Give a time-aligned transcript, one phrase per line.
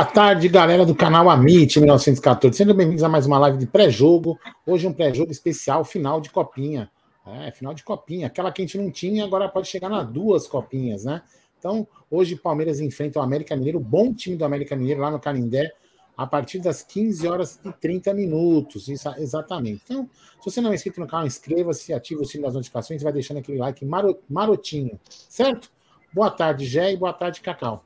[0.00, 2.56] Boa tarde, galera do canal Amit 1914.
[2.56, 4.40] Sejam bem-vindos a mais uma live de pré-jogo.
[4.66, 6.90] Hoje um pré-jogo especial, final de copinha.
[7.26, 8.26] É, final de copinha.
[8.28, 11.20] Aquela que a gente não tinha, agora pode chegar nas duas copinhas, né?
[11.58, 15.70] Então, hoje Palmeiras enfrenta o América Mineiro, bom time do América Mineiro lá no Canindé,
[16.16, 18.88] a partir das 15 horas e 30 minutos.
[18.88, 19.82] Isso, exatamente.
[19.84, 20.08] Então,
[20.38, 23.12] se você não é inscrito no canal, inscreva-se, ative o sino das notificações e vai
[23.12, 23.86] deixando aquele like
[24.30, 25.70] marotinho, certo?
[26.10, 27.84] Boa tarde, Gé, e boa tarde, Cacau.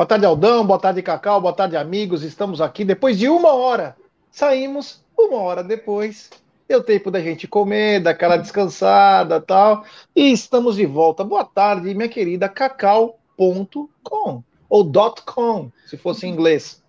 [0.00, 0.64] Boa tarde, Aldão.
[0.64, 1.42] Boa tarde, Cacau.
[1.42, 2.22] Boa tarde, amigos.
[2.22, 3.94] Estamos aqui depois de uma hora.
[4.30, 6.30] Saímos uma hora depois.
[6.66, 9.84] Deu tempo da gente comer, daquela descansada tal.
[10.16, 11.22] E estamos de volta.
[11.22, 14.92] Boa tarde, minha querida cacau.com ou
[15.26, 16.82] .com, se fosse em inglês.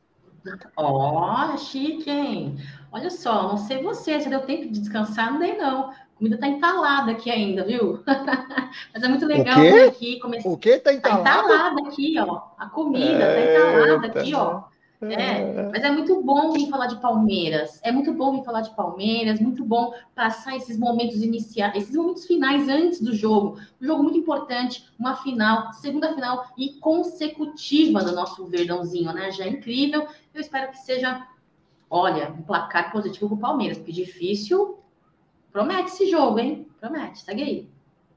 [0.77, 2.55] Ó, oh, chique, hein?
[2.93, 5.91] Olha só, não sei você, se deu tempo de descansar, não dei não
[6.21, 8.03] comida tá entalada aqui ainda, viu?
[8.93, 10.19] Mas é muito legal o aqui.
[10.19, 10.49] Começar...
[10.49, 11.23] O que tá entalada?
[11.23, 12.41] Tá entalada aqui, ó.
[12.59, 14.63] A comida tá entalada aqui, ó.
[15.03, 17.79] É, mas é muito bom vir falar de Palmeiras.
[17.81, 22.27] É muito bom vir falar de Palmeiras, muito bom passar esses momentos iniciais, esses momentos
[22.27, 23.57] finais antes do jogo.
[23.81, 29.31] Um jogo muito importante, uma final, segunda final e consecutiva do nosso Verdãozinho, né?
[29.31, 30.05] Já é incrível.
[30.35, 31.25] Eu espero que seja,
[31.89, 34.80] olha, um placar positivo para o Palmeiras, porque difícil
[35.51, 36.67] Promete esse jogo, hein?
[36.79, 37.69] Promete, segue aí.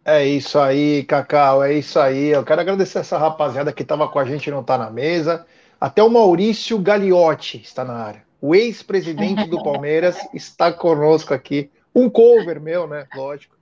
[0.05, 2.27] É isso aí, Cacau, é isso aí.
[2.27, 5.47] Eu quero agradecer essa rapaziada que estava com a gente e não está na mesa.
[5.81, 8.23] Até o Maurício Gagliotti está na área.
[8.41, 11.71] O ex-presidente do Palmeiras está conosco aqui.
[11.95, 13.07] Um cover meu, né?
[13.15, 13.57] Lógico.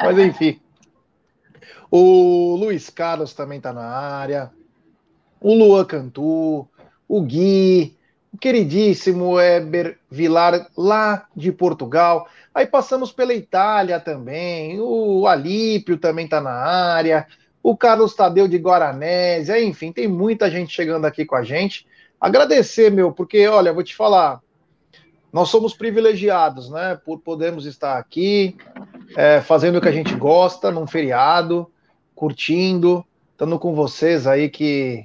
[0.00, 0.60] Mas enfim.
[1.90, 4.52] O Luiz Carlos também está na área.
[5.40, 6.68] O Luan Cantu.
[7.08, 7.96] O Gui.
[8.32, 12.28] O queridíssimo Eber Vilar, lá de Portugal.
[12.56, 17.26] Aí passamos pela Itália também, o Alípio também está na área,
[17.62, 21.86] o Carlos Tadeu de Guaranésia, enfim, tem muita gente chegando aqui com a gente.
[22.18, 24.40] Agradecer, meu, porque, olha, vou te falar,
[25.30, 28.56] nós somos privilegiados, né, por podermos estar aqui,
[29.14, 31.70] é, fazendo o que a gente gosta, num feriado,
[32.14, 35.04] curtindo, estando com vocês aí que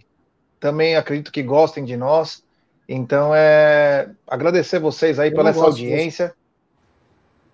[0.57, 2.45] também acredito que gostem de nós.
[2.87, 6.27] Então, é agradecer vocês aí Eu pela essa audiência.
[6.27, 6.40] Disso.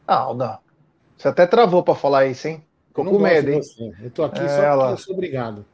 [0.08, 0.58] Ah, Aldão,
[1.18, 2.64] você até travou para falar isso, hein?
[2.88, 3.62] Ficou com medo, hein?
[4.02, 5.66] Eu tô aqui é, só porque eu sou obrigado.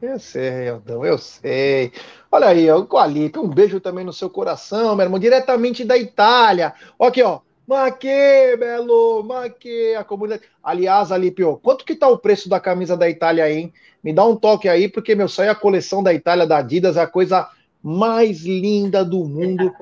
[0.00, 1.92] Eu sei, Aldão, eu sei.
[2.32, 6.72] Olha aí, o Alipe, um beijo também no seu coração, meu irmão, diretamente da Itália.
[6.98, 7.40] Aqui, ó.
[7.66, 10.42] Maquê, Belo, Maquê, a comunidade.
[10.62, 13.74] Aliás, Alipio, quanto que tá o preço da camisa da Itália aí, hein?
[14.02, 17.00] Me dá um toque aí, porque, meu, saiu a coleção da Itália da Adidas, é
[17.00, 17.50] a coisa
[17.82, 19.72] mais linda do mundo.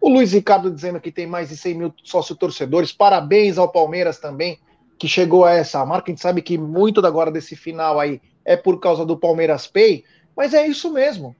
[0.00, 2.92] O Luiz Ricardo dizendo que tem mais de 100 mil sócio-torcedores.
[2.92, 4.58] Parabéns ao Palmeiras também,
[4.98, 6.10] que chegou a essa marca.
[6.10, 10.04] A gente sabe que muito agora desse final aí é por causa do Palmeiras Pay,
[10.36, 11.34] mas é isso mesmo.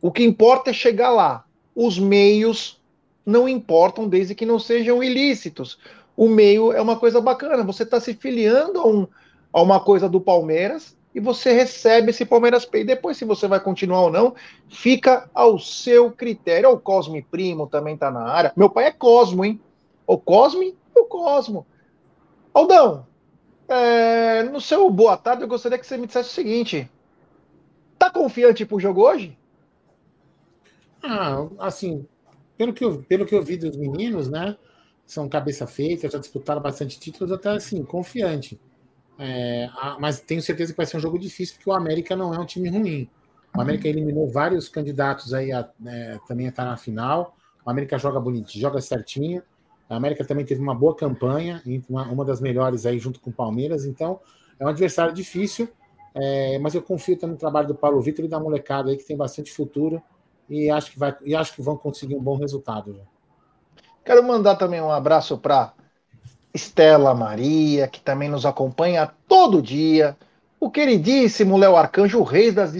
[0.00, 1.44] O que importa é chegar lá.
[1.74, 2.82] Os meios
[3.24, 5.78] não importam desde que não sejam ilícitos.
[6.16, 7.62] O meio é uma coisa bacana.
[7.62, 9.06] Você está se filiando a, um,
[9.52, 12.84] a uma coisa do Palmeiras e você recebe esse Palmeiras Pay.
[12.84, 14.34] Depois, se você vai continuar ou não,
[14.68, 16.70] fica ao seu critério.
[16.70, 18.52] O Cosme Primo também tá na área.
[18.56, 19.60] Meu pai é Cosmo, hein?
[20.06, 21.66] O Cosme e o Cosmo.
[22.54, 23.06] Aldão,
[23.68, 26.90] é, no seu boa tarde, eu gostaria que você me dissesse o seguinte:
[27.98, 29.36] tá confiante pro jogo hoje?
[31.02, 32.06] Ah, assim,
[32.56, 34.56] pelo que eu, pelo que eu vi dos meninos, né?
[35.06, 38.58] São cabeça feita, já disputaram bastante títulos, até assim, confiante.
[39.18, 39.68] É,
[40.00, 42.44] mas tenho certeza que vai ser um jogo difícil, porque o América não é um
[42.44, 43.08] time ruim.
[43.56, 47.36] O América eliminou vários candidatos aí a, é, também a estar na final.
[47.64, 49.42] O América joga bonito, joga certinho.
[49.88, 53.32] A América também teve uma boa campanha, uma, uma das melhores aí junto com o
[53.32, 53.84] Palmeiras.
[53.84, 54.20] Então,
[54.58, 55.68] é um adversário difícil,
[56.14, 59.04] é, mas eu confio também no trabalho do Paulo Vitor e da molecada aí que
[59.04, 60.02] tem bastante futuro
[60.48, 62.94] e acho que vai e acho que vão conseguir um bom resultado.
[62.94, 63.02] Já.
[64.04, 65.74] Quero mandar também um abraço para
[66.54, 70.16] Estela Maria, que também nos acompanha todo dia,
[70.60, 72.72] o queridíssimo Léo Arcanjo, o rei das,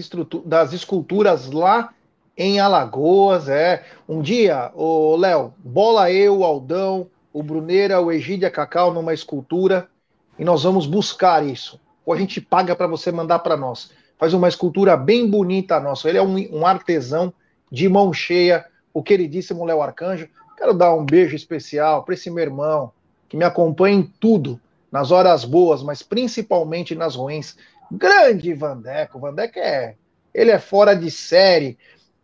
[0.45, 1.93] das esculturas lá
[2.37, 3.83] em Alagoas, é.
[4.07, 9.89] Um dia, o Léo, bola eu, o Aldão, o Bruneira, o Egídia Cacau numa escultura
[10.37, 11.79] e nós vamos buscar isso.
[12.05, 13.91] Ou a gente paga para você mandar para nós.
[14.17, 16.07] Faz uma escultura bem bonita nossa.
[16.07, 17.33] Ele é um, um artesão
[17.71, 20.29] de mão cheia, o queridíssimo Léo Arcanjo.
[20.57, 22.91] Quero dar um beijo especial para esse meu irmão,
[23.33, 27.57] que me acompanha em tudo, nas horas boas, mas principalmente nas ruins.
[27.91, 29.95] Grande Vandeco, Vandeco é.
[30.31, 31.75] Ele é fora de série.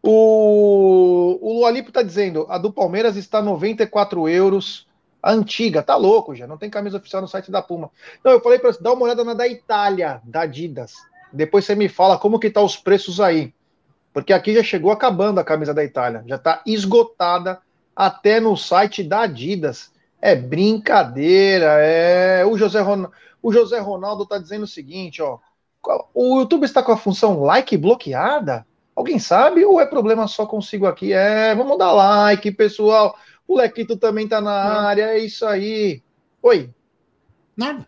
[0.03, 4.87] O, o Lualipo tá dizendo, a do Palmeiras está 94 euros.
[5.19, 7.89] A antiga, tá louco já, não tem camisa oficial no site da Puma.
[8.23, 10.93] Não, eu falei para você, dá uma olhada na da Itália, da Adidas.
[11.33, 13.51] Depois você me fala como que tá os preços aí.
[14.13, 17.59] Porque aqui já chegou acabando a camisa da Itália, já está esgotada
[17.95, 19.91] até no site da Adidas.
[20.21, 22.45] É brincadeira, é.
[22.45, 23.07] O José, Ron...
[23.41, 25.39] o José Ronaldo está dizendo o seguinte, ó.
[26.13, 28.65] O YouTube está com a função like bloqueada?
[28.95, 31.13] Alguém sabe ou é problema só consigo aqui?
[31.13, 33.15] É, vamos dar like, pessoal.
[33.47, 36.03] O Lequito também está na área, é isso aí.
[36.43, 36.69] Oi.
[37.55, 37.87] Nada.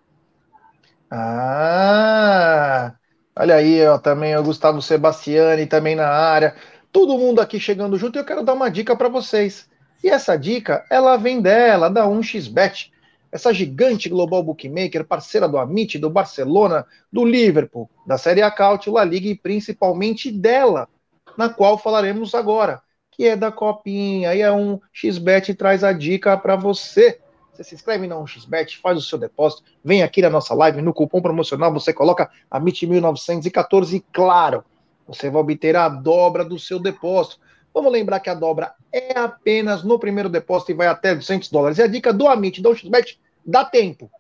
[1.10, 2.94] Ah,
[3.36, 6.56] olha aí, ó, também o Gustavo Sebastiani também na área.
[6.92, 9.70] Todo mundo aqui chegando junto e eu quero dar uma dica para vocês.
[10.04, 12.92] E essa dica, ela vem dela, da 1xBet.
[13.32, 18.90] Essa gigante global bookmaker, parceira do Amit, do Barcelona, do Liverpool, da Série A Caut,
[18.90, 20.90] La Liga e principalmente dela,
[21.38, 24.36] na qual falaremos agora, que é da Copinha.
[24.36, 27.20] E é um xBet traz a dica para você.
[27.54, 30.94] Você se inscreve na 1xBet, faz o seu depósito, vem aqui na nossa live, no
[30.94, 34.64] cupom promocional você coloca a MIT1914 e claro,
[35.08, 37.40] você vai obter a dobra do seu depósito.
[37.74, 41.78] Vamos lembrar que a dobra é apenas no primeiro depósito e vai até 200 dólares.
[41.78, 44.12] E a dica do Amit, do XBet, dá tempo.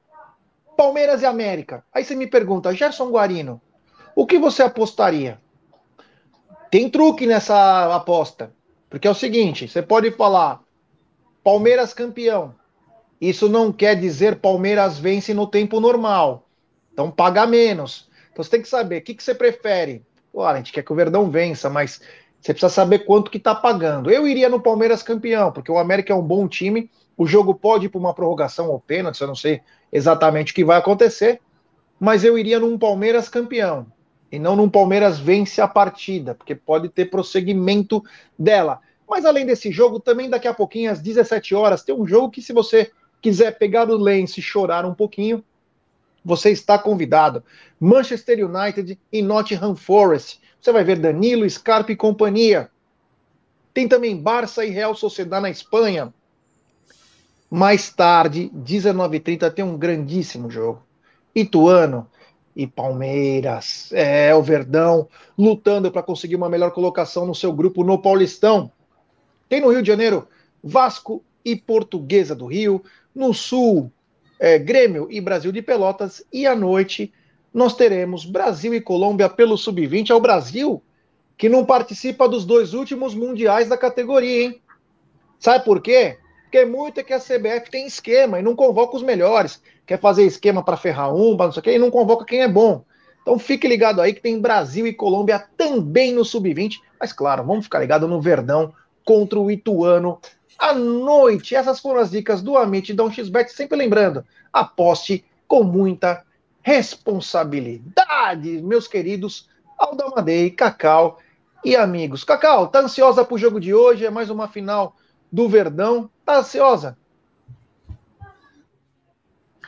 [0.77, 1.83] Palmeiras e América.
[1.93, 3.61] Aí você me pergunta, Gerson Guarino,
[4.15, 5.39] o que você apostaria?
[6.69, 8.53] Tem truque nessa aposta.
[8.89, 10.61] Porque é o seguinte, você pode falar
[11.43, 12.55] Palmeiras campeão.
[13.19, 16.47] Isso não quer dizer Palmeiras vence no tempo normal.
[16.91, 18.09] Então paga menos.
[18.31, 20.05] Então você tem que saber o que, que você prefere.
[20.31, 22.01] Claro, a gente quer que o Verdão vença, mas
[22.41, 24.09] você precisa saber quanto que está pagando.
[24.09, 26.89] Eu iria no Palmeiras campeão, porque o América é um bom time.
[27.15, 29.61] O jogo pode ir para uma prorrogação ou pênalti, eu não sei
[29.91, 31.39] exatamente o que vai acontecer,
[31.99, 33.85] mas eu iria num Palmeiras campeão
[34.31, 38.03] e não num Palmeiras vence a partida, porque pode ter prosseguimento
[38.39, 38.79] dela.
[39.07, 42.41] Mas além desse jogo, também daqui a pouquinho, às 17 horas, tem um jogo que,
[42.41, 42.91] se você
[43.21, 45.43] quiser pegar o lenço e chorar um pouquinho,
[46.23, 47.43] você está convidado.
[47.79, 50.39] Manchester United e Nottingham Forest.
[50.61, 52.69] Você vai ver Danilo, Scarpa e companhia.
[53.73, 56.13] Tem também Barça e Real Sociedade na Espanha.
[57.49, 60.83] Mais tarde, 19h30, tem um grandíssimo jogo.
[61.33, 62.07] Ituano
[62.55, 63.89] e Palmeiras.
[63.91, 68.71] É, o Verdão lutando para conseguir uma melhor colocação no seu grupo no Paulistão.
[69.49, 70.27] Tem no Rio de Janeiro
[70.63, 72.83] Vasco e Portuguesa do Rio.
[73.15, 73.91] No Sul,
[74.39, 76.23] é, Grêmio e Brasil de Pelotas.
[76.31, 77.11] E à noite,
[77.53, 80.09] nós teremos Brasil e Colômbia pelo Sub-20.
[80.09, 80.81] É o Brasil
[81.37, 84.61] que não participa dos dois últimos mundiais da categoria, hein?
[85.39, 86.17] Sabe por quê?
[86.43, 89.61] Porque muito é que a CBF tem esquema e não convoca os melhores.
[89.85, 92.47] Quer fazer esquema para ferrar um, não sei o quê, e não convoca quem é
[92.47, 92.83] bom.
[93.21, 96.75] Então fique ligado aí que tem Brasil e Colômbia também no Sub-20.
[96.99, 100.19] Mas claro, vamos ficar ligado no Verdão contra o Ituano
[100.57, 101.55] à noite.
[101.55, 103.47] Essas foram as dicas do Amit e da 1xBet.
[103.49, 106.23] Sempre lembrando, aposte com muita
[106.61, 111.19] responsabilidade, meus queridos Aldamadei, Cacau
[111.65, 112.23] e amigos.
[112.23, 114.05] Cacau, tá ansiosa pro jogo de hoje?
[114.05, 114.95] É mais uma final
[115.31, 116.09] do Verdão.
[116.25, 116.97] Tá ansiosa?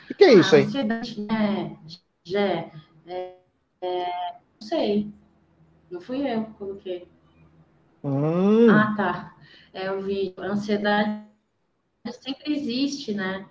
[0.10, 0.68] O que é isso aí?
[0.68, 1.78] né,
[2.24, 2.72] Jé,
[3.08, 3.36] é,
[3.82, 4.06] é,
[4.62, 5.12] não sei.
[5.90, 7.08] Não fui eu que coloquei.
[8.04, 8.70] Hum.
[8.70, 9.36] Ah, tá.
[9.74, 10.34] É, eu vi.
[10.38, 11.24] A ansiedade
[12.22, 13.46] sempre existe, né?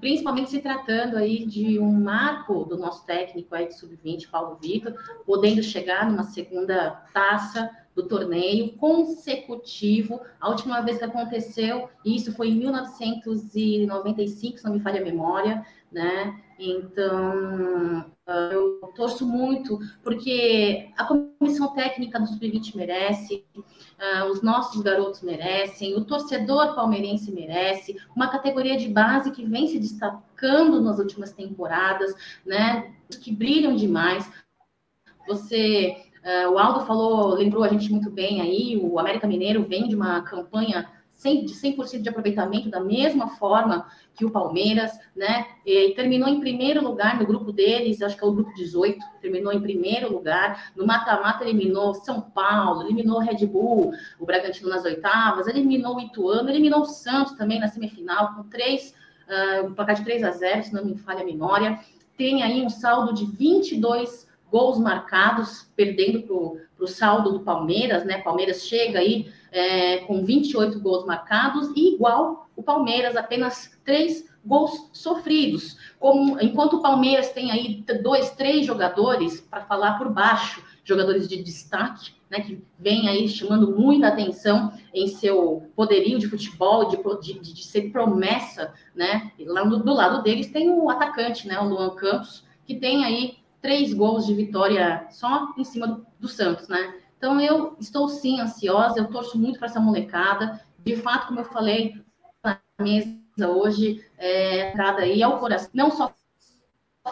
[0.00, 4.94] Principalmente se tratando aí de um marco do nosso técnico aí de sub-20, Paulo Vitor,
[5.24, 10.20] podendo chegar numa segunda taça do torneio consecutivo.
[10.38, 15.64] A última vez que aconteceu, isso foi em 1995, se não me falha a memória,
[15.90, 16.38] né?
[16.58, 18.04] Então,
[18.50, 25.94] eu torço muito, porque a comissão técnica do Sub-20 merece, uh, os nossos garotos merecem,
[25.94, 32.14] o torcedor palmeirense merece, uma categoria de base que vem se destacando nas últimas temporadas,
[32.44, 32.92] né?
[33.22, 34.30] Que brilham demais.
[35.28, 39.88] Você, uh, o Aldo falou, lembrou a gente muito bem aí, o América Mineiro vem
[39.88, 40.86] de uma campanha
[41.22, 45.46] de 100% de aproveitamento da mesma forma que o Palmeiras, né?
[45.64, 49.52] E terminou em primeiro lugar no grupo deles, acho que é o grupo 18, terminou
[49.52, 50.72] em primeiro lugar.
[50.76, 56.50] No mata-mata eliminou São Paulo, eliminou Red Bull, o Bragantino nas oitavas, eliminou o Ituano,
[56.50, 58.94] eliminou o Santos também na semifinal, com três,
[59.26, 61.80] uh, um placar de 3 a 0, se não me falha a memória.
[62.16, 68.18] Tem aí um saldo de 22 gols marcados, perdendo para o saldo do Palmeiras, né?
[68.18, 74.88] Palmeiras chega aí é, com 28 gols marcados e igual o Palmeiras, apenas três gols
[74.92, 75.76] sofridos.
[75.98, 81.42] Como, enquanto o Palmeiras tem aí dois, três jogadores para falar por baixo, jogadores de
[81.42, 87.54] destaque, né, que vem aí chamando muita atenção em seu poderio de futebol, de, de,
[87.54, 89.32] de ser promessa, né?
[89.40, 93.36] Lá do, do, lado deles tem o atacante, né, o Luan Campos, que tem aí
[93.66, 97.00] três gols de vitória só em cima do, do Santos, né?
[97.18, 100.60] Então eu estou sim ansiosa, eu torço muito para essa molecada.
[100.84, 102.00] De fato, como eu falei
[102.44, 103.18] na mesa
[103.48, 106.14] hoje, é, entrada aí ao coração, não só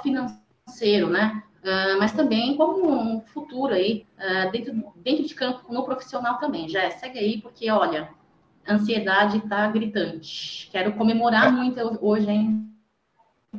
[0.00, 1.42] financeiro, né?
[1.64, 6.68] Uh, mas também como um futuro aí, uh, dentro, dentro de campo, no profissional também.
[6.68, 8.10] Já segue aí, porque olha,
[8.68, 10.68] ansiedade está gritante.
[10.70, 12.73] Quero comemorar muito hoje, hein?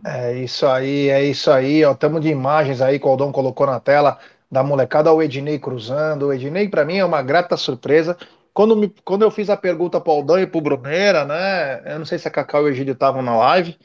[0.03, 1.81] É isso aí, é isso aí.
[1.81, 4.17] Estamos de imagens aí que o Aldão colocou na tela
[4.51, 6.27] da molecada, o Ednei cruzando.
[6.27, 8.17] O Ednei, para mim, é uma grata surpresa.
[8.53, 11.93] Quando, me, quando eu fiz a pergunta para o Aldão e para o Bruneira, né?
[11.93, 13.77] Eu não sei se a Cacau e o Egídio estavam na live,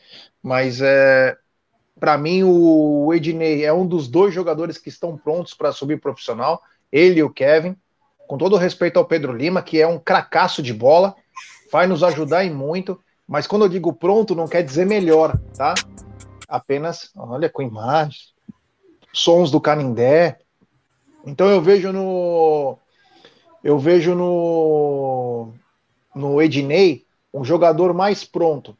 [0.43, 1.37] mas é,
[1.99, 6.63] para mim o Ednei é um dos dois jogadores que estão prontos para subir profissional.
[6.91, 7.77] Ele e o Kevin.
[8.27, 11.17] Com todo respeito ao Pedro Lima, que é um cracaço de bola,
[11.73, 13.01] vai nos ajudar em muito.
[13.31, 15.73] Mas quando eu digo pronto, não quer dizer melhor, tá?
[16.49, 18.35] Apenas, olha, com imagens,
[19.13, 20.41] sons do Canindé.
[21.25, 22.77] Então eu vejo no.
[23.63, 25.53] Eu vejo no.
[26.13, 28.77] No Ednei um jogador mais pronto.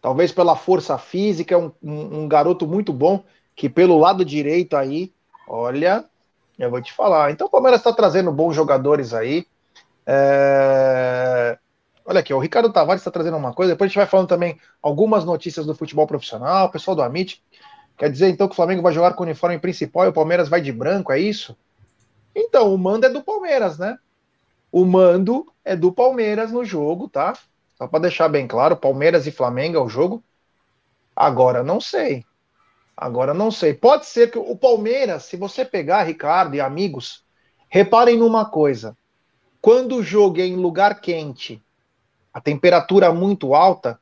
[0.00, 3.22] Talvez pela força física, um, um, um garoto muito bom,
[3.54, 5.12] que pelo lado direito aí,
[5.46, 6.06] olha,
[6.58, 7.32] eu vou te falar.
[7.32, 9.46] Então o Palmeiras está trazendo bons jogadores aí.
[10.06, 11.58] É...
[12.06, 14.60] Olha aqui, o Ricardo Tavares está trazendo uma coisa, depois a gente vai falando também
[14.82, 17.42] algumas notícias do futebol profissional, o pessoal do Amit.
[17.96, 20.48] Quer dizer então que o Flamengo vai jogar com o uniforme principal e o Palmeiras
[20.48, 21.56] vai de branco, é isso?
[22.34, 23.98] Então, o mando é do Palmeiras, né?
[24.70, 27.32] O mando é do Palmeiras no jogo, tá?
[27.78, 30.22] Só para deixar bem claro, Palmeiras e Flamengo é o jogo.
[31.16, 32.22] Agora não sei.
[32.94, 33.72] Agora não sei.
[33.72, 37.24] Pode ser que o Palmeiras, se você pegar, Ricardo e amigos,
[37.68, 38.96] reparem numa coisa.
[39.60, 41.63] Quando o jogo é em lugar quente
[42.34, 44.00] a temperatura muito alta,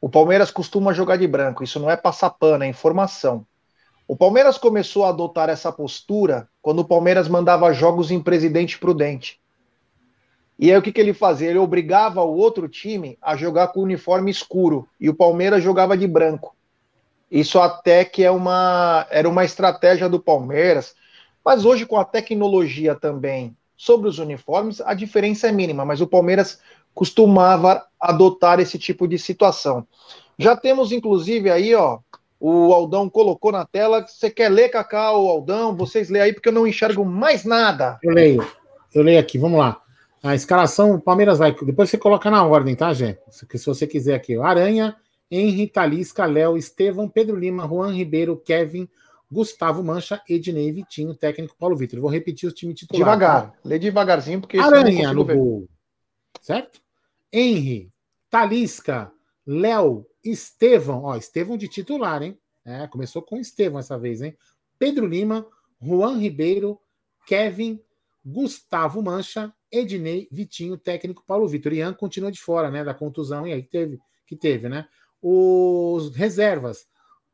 [0.00, 1.62] o Palmeiras costuma jogar de branco.
[1.62, 3.46] Isso não é passar pano, é informação.
[4.08, 9.40] O Palmeiras começou a adotar essa postura quando o Palmeiras mandava jogos em Presidente Prudente.
[10.58, 11.48] E aí o que, que ele fazia?
[11.48, 16.08] Ele obrigava o outro time a jogar com uniforme escuro e o Palmeiras jogava de
[16.08, 16.56] branco.
[17.30, 20.96] Isso até que é uma era uma estratégia do Palmeiras,
[21.44, 26.06] mas hoje com a tecnologia também sobre os uniformes, a diferença é mínima, mas o
[26.06, 26.60] Palmeiras
[26.94, 29.86] costumava adotar esse tipo de situação.
[30.38, 31.98] Já temos, inclusive, aí, ó,
[32.38, 34.06] o Aldão colocou na tela.
[34.06, 35.76] Você quer ler, Cacau, Aldão?
[35.76, 37.98] Vocês lêem aí, porque eu não enxergo mais nada.
[38.02, 38.46] Eu leio.
[38.94, 39.80] Eu leio aqui, vamos lá.
[40.22, 41.54] A escalação, o Palmeiras vai.
[41.54, 43.18] Depois você coloca na ordem, tá, Gê?
[43.30, 44.38] Se você quiser aqui.
[44.38, 44.96] Aranha,
[45.30, 48.88] Henri, Talisca, Léo, Estevão, Pedro Lima, Juan Ribeiro, Kevin,
[49.30, 51.98] Gustavo Mancha, Ednei, Vitinho, técnico Paulo Vitor.
[51.98, 53.18] Eu vou repetir os times titulares.
[53.18, 53.58] Devagar, tá?
[53.64, 54.58] lê devagarzinho, porque.
[54.58, 55.68] Aranha no gol.
[56.40, 56.80] Certo?
[57.32, 57.92] Henry,
[58.28, 59.12] Talisca,
[59.46, 62.38] Léo, Estevão, ó, Estevão de titular, hein?
[62.64, 64.36] É, começou com Estevão essa vez, hein?
[64.78, 65.46] Pedro Lima,
[65.80, 66.80] Juan Ribeiro,
[67.26, 67.80] Kevin,
[68.24, 71.72] Gustavo Mancha, Ednei, Vitinho, técnico Paulo Vitor.
[71.72, 72.84] Ian continua de fora, né?
[72.84, 74.88] Da contusão e aí teve, que teve, né?
[75.22, 76.86] Os reservas: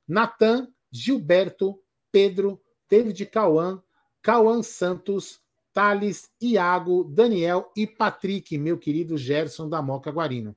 [0.06, 1.80] Natan, Gilberto,
[2.12, 3.82] Pedro, David Cauã,
[4.22, 5.40] Cauã Santos,
[5.76, 10.56] Thales, Iago, Daniel e Patrick, meu querido Gerson da Moca Guarino.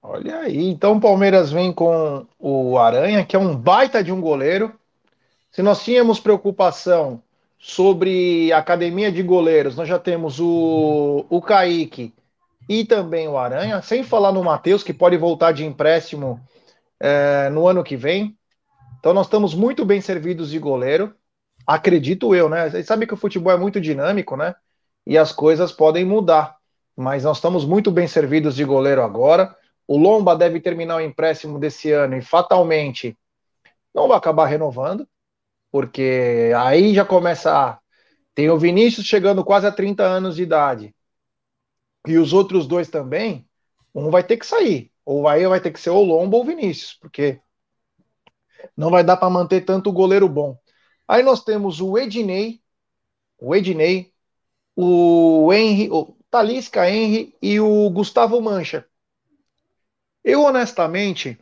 [0.00, 4.20] Olha aí, então o Palmeiras vem com o Aranha, que é um baita de um
[4.20, 4.72] goleiro.
[5.50, 7.20] Se nós tínhamos preocupação
[7.58, 12.14] sobre academia de goleiros, nós já temos o, o Kaique
[12.68, 16.40] e também o Aranha, sem falar no Matheus, que pode voltar de empréstimo
[17.00, 18.38] é, no ano que vem.
[19.00, 21.12] Então nós estamos muito bem servidos de goleiro.
[21.66, 22.68] Acredito eu, né?
[22.70, 24.54] Vocês sabem que o futebol é muito dinâmico, né?
[25.06, 26.56] E as coisas podem mudar.
[26.96, 29.56] Mas nós estamos muito bem servidos de goleiro agora.
[29.86, 33.18] O Lomba deve terminar o empréstimo desse ano e fatalmente
[33.94, 35.06] não vai acabar renovando,
[35.70, 37.78] porque aí já começa.
[38.34, 40.94] Tem o Vinícius chegando quase a 30 anos de idade.
[42.06, 43.48] E os outros dois também,
[43.94, 44.90] um vai ter que sair.
[45.04, 47.40] Ou aí vai ter que ser o Lomba ou o Vinícius, porque
[48.76, 50.58] não vai dar para manter tanto goleiro bom.
[51.06, 52.60] Aí nós temos o Ednei,
[53.38, 54.12] o Ednei,
[54.74, 58.86] o Henry, o Talisca Henry e o Gustavo Mancha.
[60.22, 61.38] Eu honestamente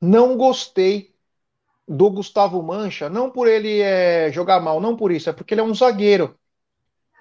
[0.00, 1.14] não gostei
[1.88, 5.60] do Gustavo Mancha, não por ele é, jogar mal, não por isso, é porque ele
[5.60, 6.36] é um zagueiro.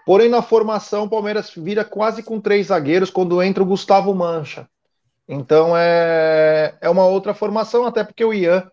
[0.06, 4.68] Porém, na formação, o Palmeiras vira quase com três zagueiros quando entra o Gustavo Mancha.
[5.28, 8.70] Então é, é uma outra formação, até porque o Ian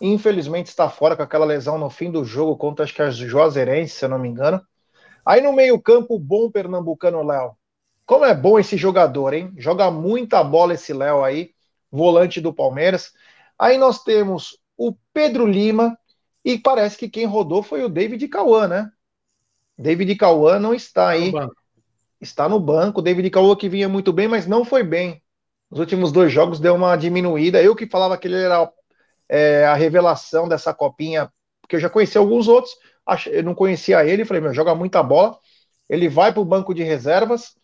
[0.00, 3.94] Infelizmente está fora com aquela lesão no fim do jogo contra acho que as Juazeirense,
[3.94, 4.60] se eu não me engano.
[5.24, 7.56] Aí no meio-campo, bom pernambucano Léo.
[8.04, 9.52] Como é bom esse jogador, hein?
[9.56, 11.52] Joga muita bola esse Léo aí,
[11.90, 13.12] volante do Palmeiras.
[13.58, 15.96] Aí nós temos o Pedro Lima
[16.44, 18.90] e parece que quem rodou foi o David Cauã, né?
[19.78, 21.32] David Cauã não está aí.
[21.32, 21.50] No
[22.24, 23.00] está no banco.
[23.00, 25.22] David Cauã que vinha muito bem, mas não foi bem.
[25.70, 27.62] Nos últimos dois jogos deu uma diminuída.
[27.62, 28.70] Eu que falava que ele era
[29.34, 31.28] é, a revelação dessa copinha,
[31.60, 32.72] porque eu já conheci alguns outros,
[33.26, 35.36] eu não conhecia ele, falei, meu, joga muita bola.
[35.88, 37.56] Ele vai para o banco de reservas.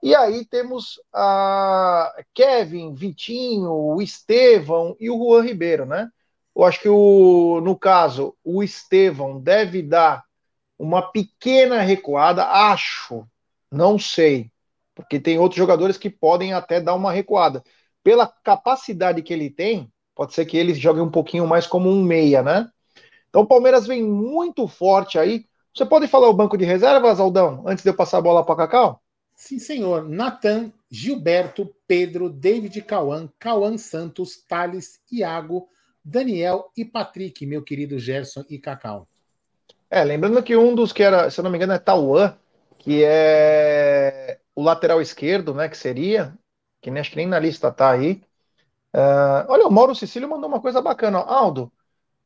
[0.00, 6.08] E aí temos a Kevin, Vitinho, o Estevão e o Juan Ribeiro, né?
[6.54, 10.22] Eu acho que o, no caso, o Estevão deve dar
[10.78, 13.26] uma pequena recuada, acho,
[13.70, 14.52] não sei,
[14.94, 17.62] porque tem outros jogadores que podem até dar uma recuada.
[18.04, 22.02] Pela capacidade que ele tem, pode ser que ele jogue um pouquinho mais como um
[22.02, 22.68] meia, né?
[23.28, 25.46] Então o Palmeiras vem muito forte aí.
[25.72, 28.56] Você pode falar o banco de reservas, Aldão, antes de eu passar a bola para
[28.56, 29.00] Cacau?
[29.36, 30.08] Sim, senhor.
[30.08, 35.68] Natan, Gilberto, Pedro, David Cauã, Cauã Santos, Thales, Iago,
[36.04, 39.06] Daniel e Patrick, meu querido Gerson e Cacau.
[39.88, 42.36] É, lembrando que um dos que era, se eu não me engano, é Tauan,
[42.76, 45.68] que é o lateral esquerdo, né?
[45.68, 46.36] Que seria,
[46.82, 48.20] que nem, acho que nem na lista tá aí.
[48.94, 51.18] Uh, olha, o Mauro Cecílio mandou uma coisa bacana.
[51.18, 51.72] Aldo,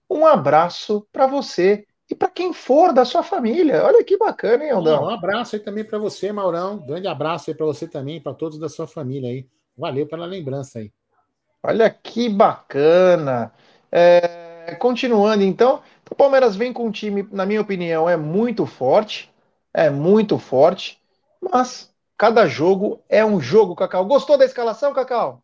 [0.08, 3.84] um abraço para você e para quem for da sua família.
[3.84, 5.04] Olha que bacana, hein, Aldão?
[5.04, 6.78] Um abraço aí também para você, Maurão.
[6.78, 9.46] Grande abraço aí para você também, para todos da sua família aí.
[9.76, 10.92] Valeu pela lembrança aí.
[11.62, 13.52] Olha que bacana.
[13.90, 19.32] É, continuando então, o Palmeiras vem com um time, na minha opinião, é muito forte
[19.74, 21.00] é muito forte,
[21.40, 24.04] mas cada jogo é um jogo, Cacau.
[24.04, 25.42] Gostou da escalação, Cacau?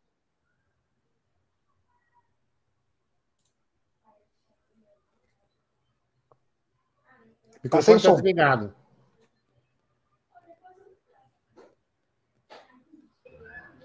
[7.71, 8.15] Tá sem som.
[8.15, 8.73] Desligado.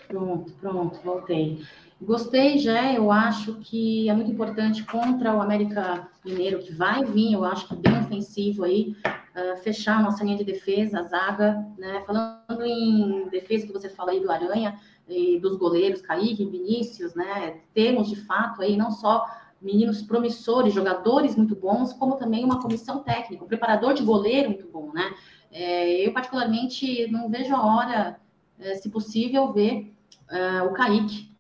[0.08, 1.66] Pronto, pronto, voltei.
[2.00, 7.34] Gostei já, eu acho que é muito importante contra o América Mineiro, que vai vir,
[7.34, 11.66] eu acho que bem ofensivo aí, uh, fechar a nossa linha de defesa, a zaga,
[11.78, 12.04] né?
[12.06, 17.62] Falando em defesa que você fala aí do Aranha e dos goleiros, Kaique, Vinícius, né?
[17.74, 19.26] Temos de fato aí não só
[19.64, 24.68] meninos promissores, jogadores muito bons, como também uma comissão técnica, um preparador de goleiro muito
[24.68, 25.14] bom, né?
[25.52, 28.20] É, eu, particularmente, não vejo a hora,
[28.60, 29.94] é, se possível, ver
[30.30, 31.32] uh, o Kaique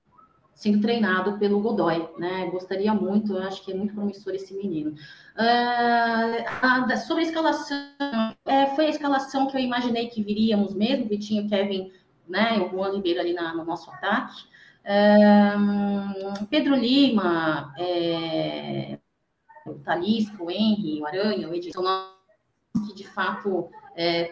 [0.54, 2.50] sendo treinado pelo Godoy, né?
[2.52, 4.96] Gostaria muito, eu acho que é muito promissor esse menino.
[5.36, 7.78] A, sobre a escalação,
[8.46, 11.92] é, foi a escalação que eu imaginei que viríamos mesmo, Vitinho, Kevin,
[12.30, 12.60] né?
[12.60, 14.53] O Juan Ribeiro ali na, no nosso ataque.
[16.50, 19.00] Pedro Lima, é,
[19.66, 21.84] o Talisca, o Henry, o Aranha, o Edson,
[22.88, 24.32] que de fato é,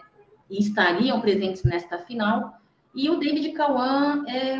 [0.50, 2.60] estariam presentes nesta final.
[2.94, 4.58] E o David Cauã, é,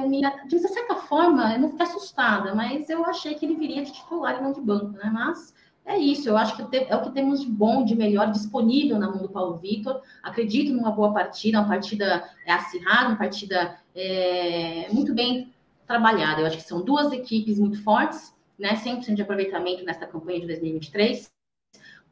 [0.48, 4.40] de certa forma, eu não fiquei assustada, mas eu achei que ele viria de titular
[4.40, 5.10] e não de banco, né?
[5.14, 5.54] Mas
[5.86, 9.10] é isso, eu acho que é o que temos de bom, de melhor disponível na
[9.10, 10.02] mão do Paulo Vitor.
[10.24, 15.54] Acredito numa boa partida, uma partida acirrada, uma partida é, muito bem
[15.92, 16.42] trabalhada.
[16.42, 18.76] Eu acho que são duas equipes muito fortes, né?
[18.76, 21.32] 100% de aproveitamento nesta campanha de 2023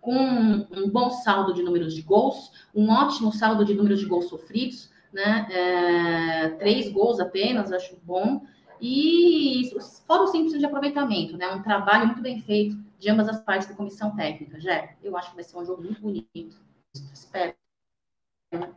[0.01, 4.29] com um bom saldo de números de gols, um ótimo saldo de números de gols
[4.29, 5.47] sofridos, né?
[5.51, 8.41] É, três gols apenas, acho bom.
[8.81, 9.71] E
[10.07, 11.51] fora o simples de aproveitamento, né?
[11.51, 14.59] Um trabalho muito bem feito de ambas as partes da comissão técnica.
[14.59, 16.57] Já, eu acho que vai ser um jogo muito bonito.
[17.13, 17.53] Espero.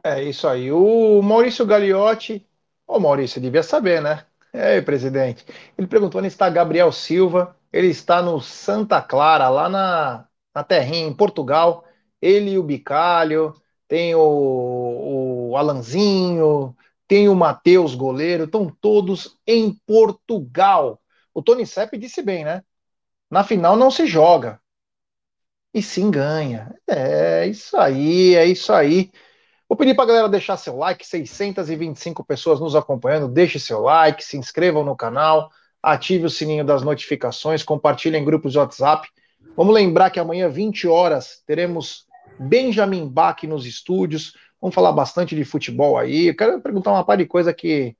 [0.05, 0.71] É isso aí.
[0.73, 2.47] O Maurício Gagliotti,
[2.87, 4.27] o Maurício devia saber, né?
[4.53, 5.45] É, presidente.
[5.79, 7.57] Ele perguntou onde está Gabriel Silva.
[7.73, 11.85] Ele está no Santa Clara, lá na, na terrinha, em Portugal.
[12.21, 13.55] Ele e o Bicalho,
[13.89, 16.77] tem o, o Alanzinho,
[17.09, 21.01] tem o Matheus, goleiro, estão todos em Portugal.
[21.35, 22.63] O Tony Sepp disse bem, né?
[23.31, 24.61] Na final não se joga.
[25.75, 26.75] E sim ganha.
[26.87, 29.11] É isso aí, é isso aí.
[29.73, 33.27] Vou pedir para a galera deixar seu like, 625 pessoas nos acompanhando.
[33.27, 35.51] Deixe seu like, se inscrevam no canal,
[35.83, 39.09] ative o sininho das notificações, compartilhe em grupos de WhatsApp.
[39.57, 42.07] Vamos lembrar que amanhã, 20 horas, teremos
[42.39, 44.35] Benjamin Bach nos estúdios.
[44.61, 46.27] Vamos falar bastante de futebol aí.
[46.27, 47.97] Eu quero perguntar uma par de coisa que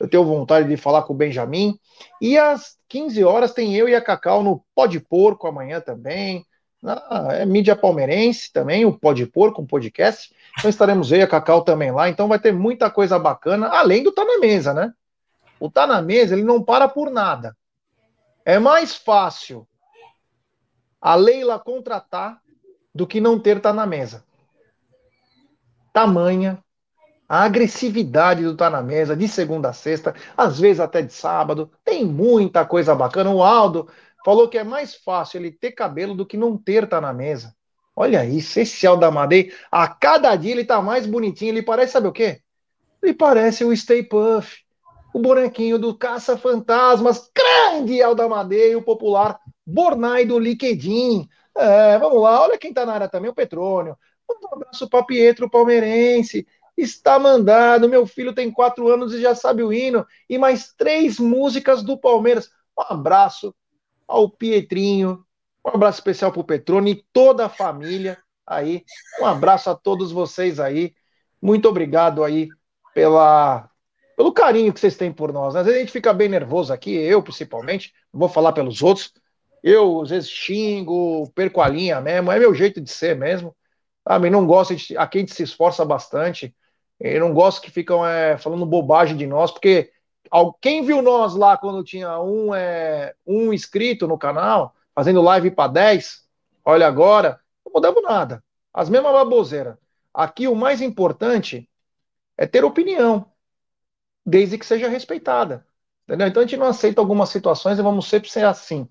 [0.00, 1.78] eu tenho vontade de falar com o Benjamin.
[2.20, 6.44] E às 15 horas tem eu e a Cacau no Pode Porco amanhã também.
[6.84, 10.34] Ah, é mídia palmeirense também, o Pode Porco, um podcast.
[10.58, 12.08] Então estaremos e a Cacau também lá.
[12.08, 14.92] Então vai ter muita coisa bacana, além do Tá na Mesa, né?
[15.60, 17.56] O Tá na Mesa, ele não para por nada.
[18.44, 19.66] É mais fácil
[21.00, 22.40] a Leila contratar
[22.94, 24.24] do que não ter Tá na Mesa
[25.92, 26.58] tamanha
[27.28, 31.70] a agressividade do Tá na Mesa, de segunda a sexta, às vezes até de sábado.
[31.84, 33.30] Tem muita coisa bacana.
[33.30, 33.88] O Aldo
[34.24, 37.54] falou que é mais fácil ele ter cabelo do que não ter Tá na Mesa.
[37.94, 41.50] Olha isso, esse Aldamadei, a cada dia ele tá mais bonitinho.
[41.50, 42.40] Ele parece, sabe o quê?
[43.02, 44.58] Ele parece o Stay Puff,
[45.12, 51.28] o bonequinho do Caça-Fantasmas, grande Aldamadei, o popular Bornai do Liquedim.
[51.54, 53.96] É, vamos lá, olha quem tá na área também, o Petrônio.
[54.30, 56.46] Um abraço para Pietro Palmeirense.
[56.76, 60.06] Está mandado, meu filho tem quatro anos e já sabe o hino.
[60.28, 62.48] E mais três músicas do Palmeiras.
[62.78, 63.54] Um abraço
[64.12, 65.24] ao Pietrinho,
[65.64, 68.84] um abraço especial para o Petrone e toda a família aí.
[69.20, 70.94] Um abraço a todos vocês aí.
[71.40, 72.48] Muito obrigado aí
[72.94, 73.70] pela,
[74.16, 75.56] pelo carinho que vocês têm por nós.
[75.56, 79.12] Às vezes a gente fica bem nervoso aqui, eu principalmente, não vou falar pelos outros.
[79.62, 83.56] Eu, às vezes, xingo, perco a linha mesmo, é meu jeito de ser mesmo.
[84.06, 84.28] Sabe?
[84.28, 84.96] Não gosto de.
[84.96, 86.54] Aqui a gente se esforça bastante.
[87.00, 89.91] Eu não gosto que ficam é, falando bobagem de nós, porque
[90.60, 95.70] quem viu nós lá quando tinha um, é, um inscrito no canal, fazendo live para
[95.70, 96.22] 10,
[96.64, 98.42] olha agora, não mudamos nada.
[98.72, 99.76] As mesmas baboseiras.
[100.14, 101.68] Aqui o mais importante
[102.36, 103.26] é ter opinião,
[104.24, 105.66] desde que seja respeitada.
[106.04, 106.26] Entendeu?
[106.26, 108.88] Então a gente não aceita algumas situações e vamos sempre ser assim.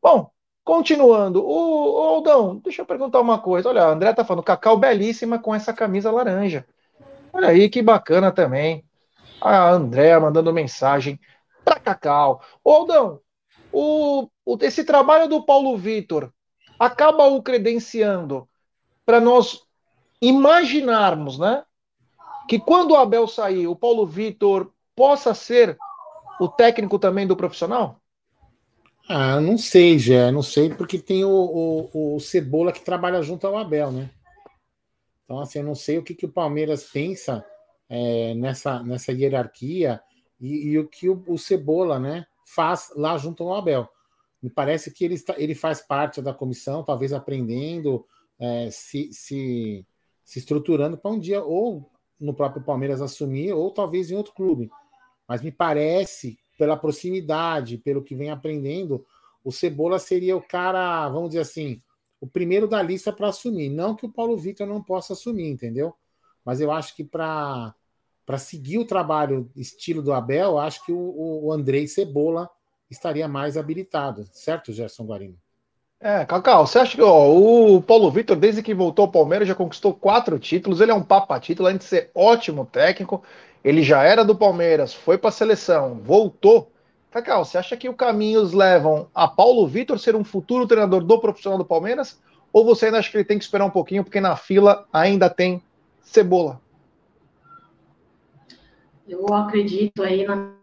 [0.00, 0.30] Bom,
[0.64, 1.44] continuando.
[1.44, 3.68] O, o Aldão, deixa eu perguntar uma coisa.
[3.68, 6.64] Olha, a André tá falando cacau belíssima com essa camisa laranja.
[7.32, 8.85] Olha aí que bacana também.
[9.40, 11.20] A André mandando mensagem
[11.64, 12.42] para Cacau.
[12.64, 13.20] Ô, Aldão,
[13.72, 16.32] o, o, esse trabalho do Paulo Vitor
[16.78, 18.48] acaba o credenciando
[19.04, 19.62] para nós
[20.20, 21.64] imaginarmos, né?
[22.48, 25.76] Que quando o Abel sair, o Paulo Vitor possa ser
[26.40, 28.00] o técnico também do profissional?
[29.08, 33.46] Ah, não sei, já, não sei, porque tem o, o, o, Cebola que trabalha junto
[33.46, 34.10] ao Abel, né?
[35.24, 37.44] Então, assim, eu não sei o que, que o Palmeiras pensa
[37.88, 40.00] é, nessa, nessa hierarquia
[40.40, 42.26] e, e o que o, o Cebola, né?
[42.46, 43.88] faz lá junto ao Abel.
[44.40, 48.06] Me parece que ele, está, ele faz parte da comissão, talvez aprendendo,
[48.38, 49.84] é, se, se,
[50.24, 54.70] se estruturando para um dia ou no próprio Palmeiras assumir, ou talvez em outro clube.
[55.28, 59.04] Mas me parece, pela proximidade, pelo que vem aprendendo,
[59.44, 61.82] o Cebola seria o cara, vamos dizer assim,
[62.20, 63.68] o primeiro da lista para assumir.
[63.68, 65.94] Não que o Paulo Vitor não possa assumir, entendeu?
[66.46, 67.74] Mas eu acho que para
[68.24, 72.50] para seguir o trabalho estilo do Abel, acho que o, o Andrei Cebola
[72.90, 75.36] estaria mais habilitado, certo, Gerson Guarino?
[76.00, 79.54] É, Cacau, você acha que ó, o Paulo Vitor, desde que voltou ao Palmeiras, já
[79.54, 83.22] conquistou quatro títulos, ele é um papa título, além de ser ótimo técnico,
[83.62, 86.70] ele já era do Palmeiras, foi para a seleção, voltou.
[87.12, 91.20] Cacau, você acha que o caminhos levam a Paulo Vitor ser um futuro treinador do
[91.20, 92.20] profissional do Palmeiras?
[92.52, 95.30] Ou você ainda acha que ele tem que esperar um pouquinho, porque na fila ainda
[95.30, 95.62] tem
[96.06, 96.62] Cebola?
[99.08, 100.56] eu acredito aí na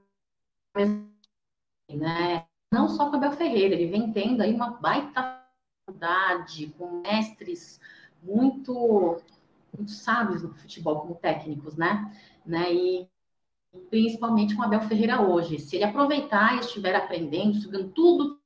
[1.89, 2.45] né?
[2.71, 5.39] Não só com Abel Ferreira, ele vem tendo aí uma baita
[5.86, 7.79] faculdade com mestres
[8.23, 9.21] muito,
[9.77, 12.12] muito sábios no futebol como técnicos, né?
[12.43, 12.73] né?
[12.73, 13.08] E
[13.89, 15.60] principalmente com Abel Ferreira hoje.
[15.60, 18.39] Se ele aproveitar e estiver aprendendo, sugando tudo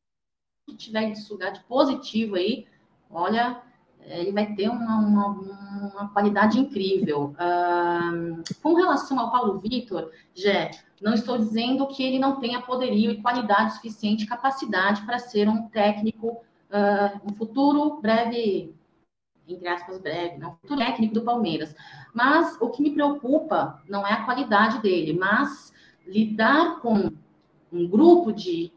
[0.67, 2.67] que tiver de sugar de positivo aí,
[3.09, 3.63] olha,
[4.09, 5.27] ele vai ter uma, uma,
[5.93, 7.35] uma qualidade incrível.
[7.35, 13.11] Uh, com relação ao Paulo Vitor, Jé, não estou dizendo que ele não tenha poderio
[13.11, 18.73] e qualidade suficiente, capacidade para ser um técnico, uh, um futuro breve,
[19.47, 21.75] entre aspas, breve, não, futuro técnico do Palmeiras.
[22.13, 25.73] Mas o que me preocupa não é a qualidade dele, mas
[26.05, 27.11] lidar com
[27.71, 28.71] um grupo de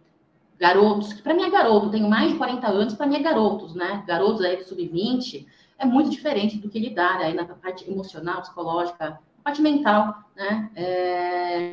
[0.61, 3.75] garotos, que para mim é garoto, tenho mais de 40 anos, para mim é garotos,
[3.75, 4.05] né?
[4.07, 5.46] Garotos aí do sub-20,
[5.79, 10.70] é muito diferente do que lidar aí na parte emocional, psicológica, parte mental, né?
[10.75, 11.70] É,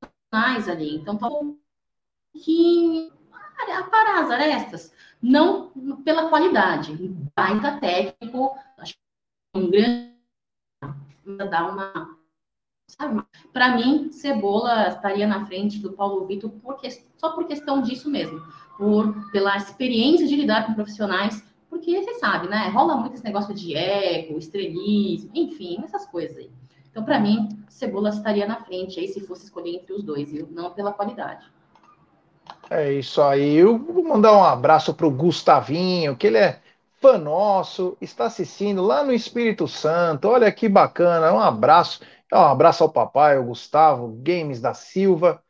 [0.00, 0.96] profissionais ali.
[0.96, 1.58] Então,
[2.32, 3.12] que
[3.90, 4.92] para as arestas,
[5.22, 5.70] não
[6.02, 6.96] pela qualidade,
[7.36, 10.14] baita técnico, acho que um grande
[11.50, 12.14] dar uma
[13.52, 16.88] para mim, Cebola estaria na frente do Paulo Vitor por que...
[17.24, 18.42] só por questão disso mesmo,
[18.76, 22.68] por pela experiência de lidar com profissionais, porque você sabe, né?
[22.68, 26.50] Rola muito esse negócio de ego, estrelismo, enfim, essas coisas aí.
[26.90, 30.46] Então, para mim, Cebola estaria na frente aí se fosse escolher entre os dois, viu?
[30.50, 31.46] Não pela qualidade.
[32.70, 33.54] É isso aí.
[33.56, 36.60] Eu vou mandar um abraço para o Gustavinho, que ele é
[37.00, 40.28] fã nosso, está assistindo lá no Espírito Santo.
[40.28, 41.32] Olha que bacana.
[41.32, 42.00] Um abraço.
[42.32, 45.42] Um abraço ao papai, ao Gustavo, Games da Silva,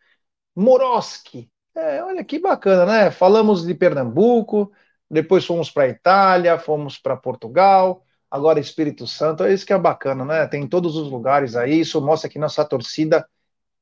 [0.54, 1.50] Moroski.
[1.74, 3.10] É, olha que bacana, né?
[3.10, 4.72] Falamos de Pernambuco,
[5.10, 9.42] depois fomos para Itália, fomos para Portugal, agora Espírito Santo.
[9.44, 10.46] É isso que é bacana, né?
[10.46, 11.80] Tem em todos os lugares aí.
[11.80, 13.26] Isso mostra que nossa torcida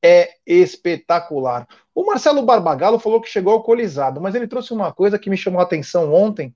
[0.03, 1.67] é espetacular.
[1.95, 5.61] O Marcelo Barbagallo falou que chegou alcoolizado, mas ele trouxe uma coisa que me chamou
[5.61, 6.55] a atenção ontem,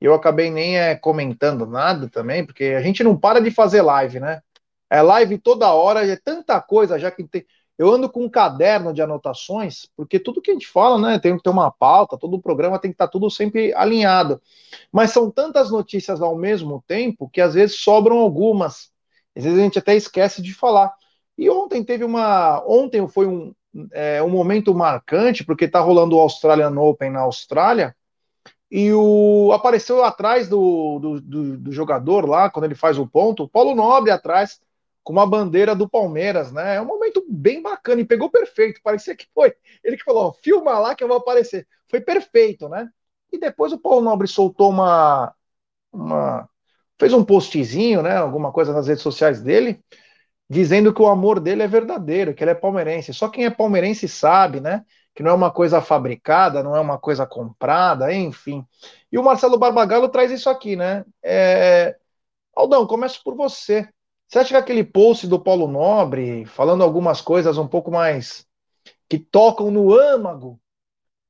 [0.00, 4.20] eu acabei nem é, comentando nada também, porque a gente não para de fazer live,
[4.20, 4.42] né?
[4.90, 7.44] É live toda hora, é tanta coisa já que tem.
[7.78, 11.36] Eu ando com um caderno de anotações, porque tudo que a gente fala, né, tem
[11.36, 14.42] que ter uma pauta, todo o programa tem que estar tudo sempre alinhado.
[14.90, 18.90] Mas são tantas notícias ao mesmo tempo que às vezes sobram algumas.
[19.36, 20.92] Às vezes a gente até esquece de falar.
[21.36, 22.64] E ontem teve uma.
[22.66, 23.54] Ontem foi um,
[23.92, 27.94] é, um momento marcante, porque está rolando o Australian Open na Austrália,
[28.70, 33.44] e o apareceu atrás do, do, do, do jogador lá, quando ele faz o ponto,
[33.44, 34.60] o Paulo Nobre atrás
[35.02, 36.76] com uma bandeira do Palmeiras, né?
[36.76, 38.80] É um momento bem bacana e pegou perfeito.
[38.82, 41.66] Parecia que foi ele que falou: filma lá que eu vou aparecer.
[41.88, 42.88] Foi perfeito, né?
[43.32, 45.34] E depois o Paulo Nobre soltou uma,
[45.92, 46.48] uma
[46.98, 48.16] fez um postzinho, né?
[48.16, 49.82] Alguma coisa nas redes sociais dele,
[50.48, 53.14] dizendo que o amor dele é verdadeiro, que ele é palmeirense.
[53.14, 54.84] Só quem é palmeirense sabe, né?
[55.14, 58.66] Que não é uma coisa fabricada, não é uma coisa comprada, enfim.
[59.10, 61.04] E o Marcelo Barbagallo traz isso aqui, né?
[61.22, 61.96] É...
[62.54, 63.88] Aldão, começo por você.
[64.28, 68.46] Você acha que aquele post do Paulo Nobre, falando algumas coisas um pouco mais
[69.08, 70.60] que tocam no âmago,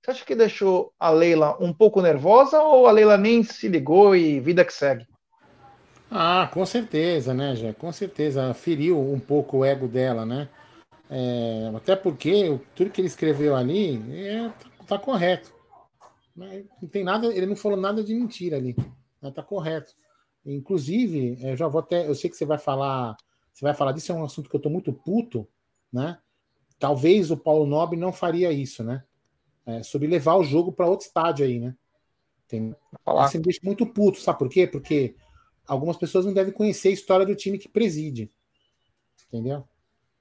[0.03, 4.17] você acha que deixou a Leila um pouco nervosa ou a Leila nem se ligou
[4.17, 5.07] e vida que segue?
[6.11, 7.73] Ah, com certeza, né, Jé?
[7.73, 8.53] Com certeza.
[8.53, 10.49] Feriu um pouco o ego dela, né?
[11.09, 14.51] É, até porque tudo que ele escreveu ali é,
[14.89, 15.55] tá correto.
[16.35, 18.75] Não tem nada, ele não falou nada de mentira ali.
[19.23, 19.31] Né?
[19.31, 19.93] Tá correto.
[20.55, 22.07] Inclusive, eu já vou até.
[22.09, 23.17] Eu sei que você vai falar.
[23.53, 25.47] Você vai falar disso, é um assunto que eu tô muito puto,
[25.93, 26.19] né?
[26.79, 29.05] Talvez o Paulo Nobre não faria isso, né?
[29.67, 31.75] É, sobre levar o jogo para outro estádio aí, né?
[32.47, 32.75] Tem,
[33.27, 34.67] isso me deixa muito puto, sabe por quê?
[34.67, 35.15] Porque
[35.67, 38.31] algumas pessoas não devem conhecer a história do time que preside.
[39.27, 39.65] Entendeu?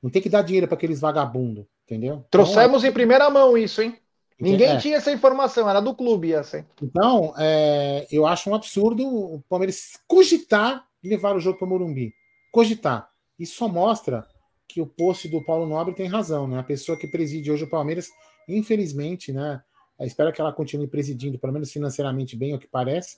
[0.01, 2.25] Não tem que dar dinheiro para aqueles vagabundos, entendeu?
[2.29, 3.97] Trouxemos então, em primeira mão isso, hein?
[4.39, 4.77] Ninguém é.
[4.77, 6.65] tinha essa informação, era do clube essa.
[6.81, 12.13] Então, é, eu acho um absurdo o Palmeiras cogitar levar o jogo para o Morumbi.
[12.51, 13.09] Cogitar.
[13.39, 14.27] Isso só mostra
[14.67, 16.59] que o post do Paulo Nobre tem razão, né?
[16.59, 18.09] A pessoa que preside hoje o Palmeiras,
[18.47, 19.61] infelizmente, né?
[20.01, 23.17] espero que ela continue presidindo, pelo menos financeiramente bem, o que parece,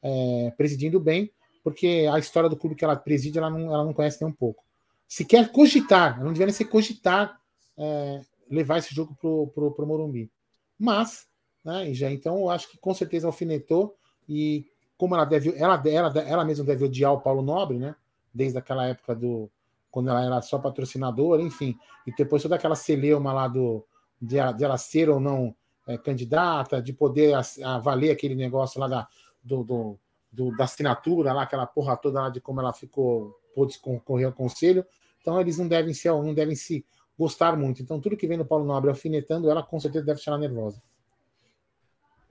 [0.00, 1.32] é, presidindo bem,
[1.64, 4.34] porque a história do clube que ela preside, ela não, ela não conhece nem um
[4.34, 4.62] pouco.
[5.08, 7.40] Se quer cogitar, não deveria ser cogitar
[7.76, 10.30] é, levar esse jogo para o Morumbi.
[10.80, 11.28] Mas,
[11.62, 13.94] né, já então eu acho que com certeza alfinetou
[14.26, 14.64] e
[14.96, 17.94] como ela deve, ela, ela, ela mesma deve odiar o Paulo Nobre, né?
[18.32, 19.50] Desde aquela época do
[19.90, 23.84] quando ela era só patrocinadora, enfim, e depois toda aquela celeuma lá do
[24.22, 25.54] de ela, de ela ser ou não
[25.86, 27.34] é, candidata, de poder
[27.82, 29.08] valer aquele negócio lá da,
[29.42, 29.98] do, do,
[30.30, 34.32] do, da assinatura, lá, aquela porra toda lá de como ela ficou, pôde concorrer ao
[34.32, 34.86] conselho.
[35.20, 36.84] Então eles não devem ser, não devem se
[37.20, 37.82] gostar muito.
[37.82, 40.80] Então, tudo que vem no Paulo Nobre alfinetando, ela com certeza deve deixar nervosa.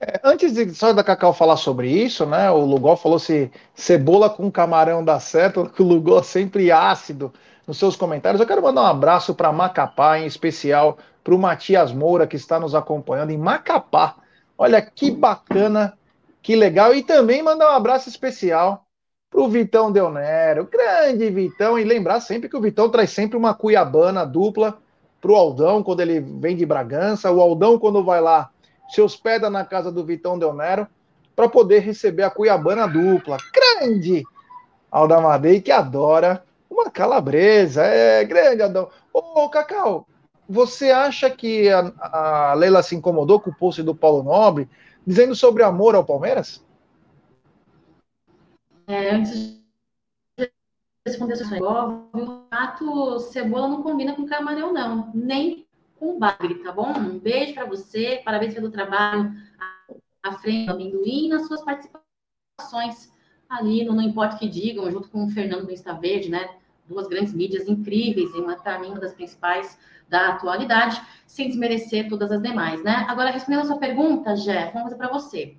[0.02, 2.50] É, antes de só da Cacau falar sobre isso, né?
[2.50, 7.32] O Lugol falou se cebola com camarão dá certo, que o Lugol é sempre ácido
[7.68, 8.42] nos seus comentários.
[8.42, 12.60] Eu quero mandar um abraço para Macapá, em especial para o Matias Moura, que está
[12.60, 14.16] nos acompanhando em Macapá.
[14.58, 15.96] Olha que bacana,
[16.42, 16.96] que legal.
[16.96, 18.89] E também mandar um abraço especial
[19.30, 23.38] para o Vitão Del Nero, grande Vitão, e lembrar sempre que o Vitão traz sempre
[23.38, 24.80] uma cuiabana dupla
[25.22, 28.50] para o Aldão quando ele vem de Bragança, o Aldão quando vai lá
[28.90, 30.88] se hospeda na casa do Vitão Del Nero
[31.36, 33.38] para poder receber a cuiabana dupla.
[33.54, 34.24] Grande
[34.92, 38.90] Aldamadei que adora uma calabresa, é grande Aldão.
[39.14, 40.08] Ô, Cacau,
[40.48, 44.68] você acha que a, a Leila se incomodou com o post do Paulo Nobre
[45.06, 46.64] dizendo sobre amor ao Palmeiras?
[48.90, 49.62] É, antes
[50.36, 50.52] de
[51.06, 55.12] responder essa questão, o fato cebola não combina com camarão, não.
[55.14, 55.68] Nem
[56.00, 56.92] com bagre, tá bom?
[56.98, 59.32] Um beijo para você, parabéns pelo trabalho
[60.24, 63.14] à frente do amendoim e nas suas participações
[63.48, 66.50] ali no Não Importa que Digam, junto com o Fernando do Insta Verde, né?
[66.88, 69.78] Duas grandes mídias incríveis, em uma, para mim, uma das principais
[70.10, 73.06] da atualidade, sem desmerecer todas as demais, né?
[73.08, 75.56] Agora, respondendo a sua pergunta, Jeff, uma coisa para você.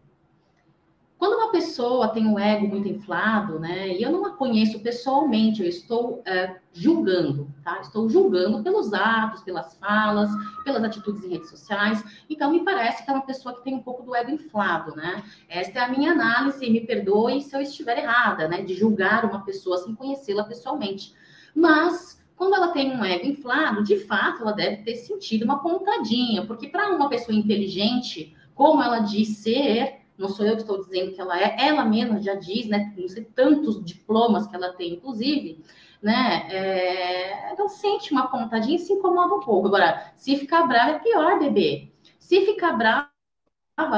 [1.21, 5.63] Quando uma pessoa tem um ego muito inflado, né, e eu não a conheço pessoalmente,
[5.63, 7.79] eu estou é, julgando, tá?
[7.83, 10.31] Estou julgando pelos atos, pelas falas,
[10.65, 12.03] pelas atitudes em redes sociais.
[12.31, 15.23] Então, me parece que é uma pessoa que tem um pouco do ego inflado, né?
[15.47, 19.45] Esta é a minha análise, me perdoe se eu estiver errada, né, de julgar uma
[19.45, 21.13] pessoa sem conhecê-la pessoalmente.
[21.55, 26.47] Mas quando ela tem um ego inflado, de fato, ela deve ter sentido uma pontadinha,
[26.47, 31.13] porque para uma pessoa inteligente, como ela diz ser, não sou eu que estou dizendo
[31.13, 32.95] que ela é, ela mesma já diz, né?
[32.97, 35.65] Não sei tantos diplomas que ela tem, inclusive,
[36.03, 36.47] né?
[36.51, 39.69] É, ela sente uma pontadinha e se incomoda um pouco.
[39.69, 41.91] Agora, se ficar brava é pior, bebê.
[42.19, 43.09] Se ficar brava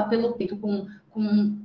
[0.09, 1.59] pelo peito com, com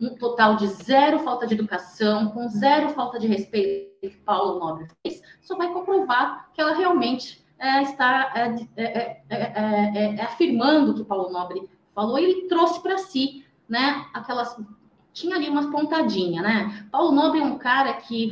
[0.00, 4.86] um total de zero falta de educação, com zero falta de respeito que Paulo Nobre
[5.02, 8.32] fez, só vai comprovar que ela realmente é, está
[8.76, 13.44] é, é, é, é afirmando o que Paulo Nobre falou e ele trouxe para si,
[13.68, 14.56] né, aquelas
[15.12, 16.86] tinha ali umas pontadinhas, né?
[16.92, 18.30] Paulo Nobre é um cara que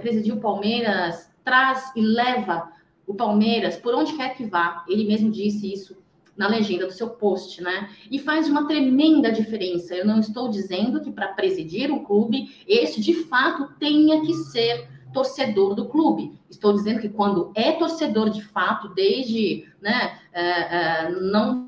[0.00, 2.70] presidiu o Palmeiras, traz e leva
[3.06, 4.84] o Palmeiras por onde quer que vá.
[4.86, 5.96] Ele mesmo disse isso
[6.36, 7.90] na legenda do seu post, né?
[8.08, 9.94] E faz uma tremenda diferença.
[9.94, 14.88] Eu não estou dizendo que para presidir um clube, esse de fato tenha que ser
[15.12, 16.38] torcedor do clube.
[16.48, 21.67] Estou dizendo que quando é torcedor de fato, desde né, é, é, não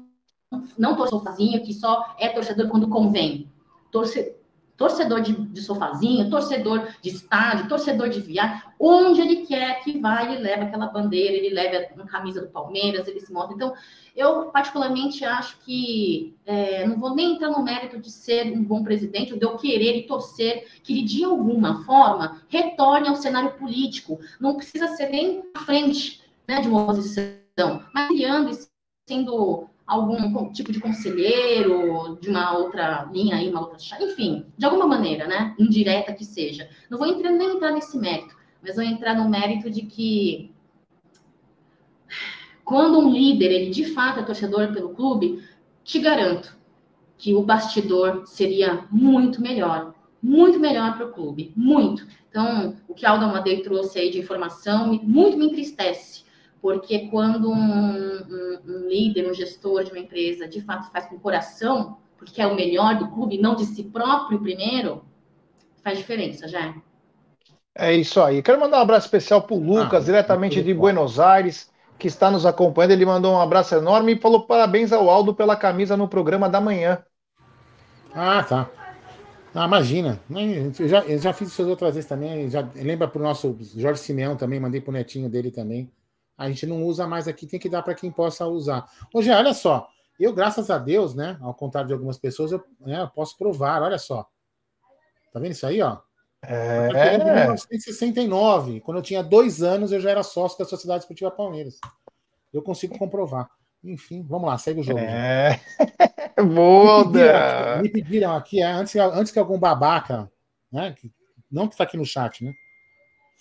[0.77, 3.49] não torcedor sozinho, que só é torcedor quando convém.
[3.91, 4.35] Torce,
[4.77, 10.25] torcedor de, de sofazinho, torcedor de estádio, torcedor de viagem, onde ele quer que vá,
[10.25, 13.55] ele leva aquela bandeira, ele leva a camisa do Palmeiras, ele se mostra.
[13.55, 13.75] Então,
[14.17, 18.83] eu particularmente acho que é, não vou nem entrar no mérito de ser um bom
[18.83, 24.19] presidente, de eu querer e torcer que ele, de alguma forma, retorne ao cenário político.
[24.41, 28.71] Não precisa ser nem à frente né, de uma oposição, mas criando e
[29.09, 34.87] sendo algum tipo de conselheiro de uma outra linha aí, uma outra enfim, de alguma
[34.87, 36.69] maneira, né, indireta que seja.
[36.89, 40.53] Não vou entrar, nem entrar nesse mérito, mas vou entrar no mérito de que
[42.65, 45.43] quando um líder, ele de fato é torcedor pelo clube,
[45.83, 46.57] te garanto
[47.19, 52.07] que o bastidor seria muito melhor, muito melhor para o clube, muito.
[52.29, 56.23] Então, o que Aldo Amadei trouxe aí de informação muito me entristece,
[56.61, 61.17] porque quando um, um, um, líder, um gestor de uma empresa, de fato faz com
[61.17, 65.03] o coração, porque é o melhor do clube, não de si próprio primeiro,
[65.83, 66.75] faz diferença, já.
[67.75, 68.43] É isso aí.
[68.43, 72.31] Quero mandar um abraço especial para o Lucas, ah, diretamente de Buenos Aires, que está
[72.31, 72.91] nos acompanhando.
[72.91, 76.61] Ele mandou um abraço enorme e falou parabéns ao Aldo pela camisa no programa da
[76.61, 77.03] manhã.
[78.13, 78.69] Ah, tá.
[79.55, 80.21] Ah, imagina.
[80.79, 82.51] Eu já, eu já fiz isso outras vezes também.
[82.51, 85.91] Já, lembra para o nosso Jorge Simeão também, mandei para o netinho dele também
[86.41, 88.91] a gente não usa mais aqui, tem que dar para quem possa usar.
[89.13, 89.87] Hoje, olha só,
[90.19, 93.83] eu, graças a Deus, né, ao contrário de algumas pessoas, eu, né, eu posso provar,
[93.83, 94.27] olha só.
[95.31, 95.99] Tá vendo isso aí, ó?
[96.43, 96.89] É.
[97.15, 101.79] Em 1969, quando eu tinha dois anos, eu já era sócio da Sociedade Esportiva Palmeiras.
[102.51, 103.51] Eu consigo comprovar.
[103.85, 104.99] Enfim, vamos lá, segue o jogo.
[104.99, 105.61] É.
[106.43, 107.05] Boa!
[107.05, 110.33] Me pediram, me pediram aqui, é, antes, antes que algum babaca,
[110.73, 111.13] né, que,
[111.51, 112.55] não que está aqui no chat, né,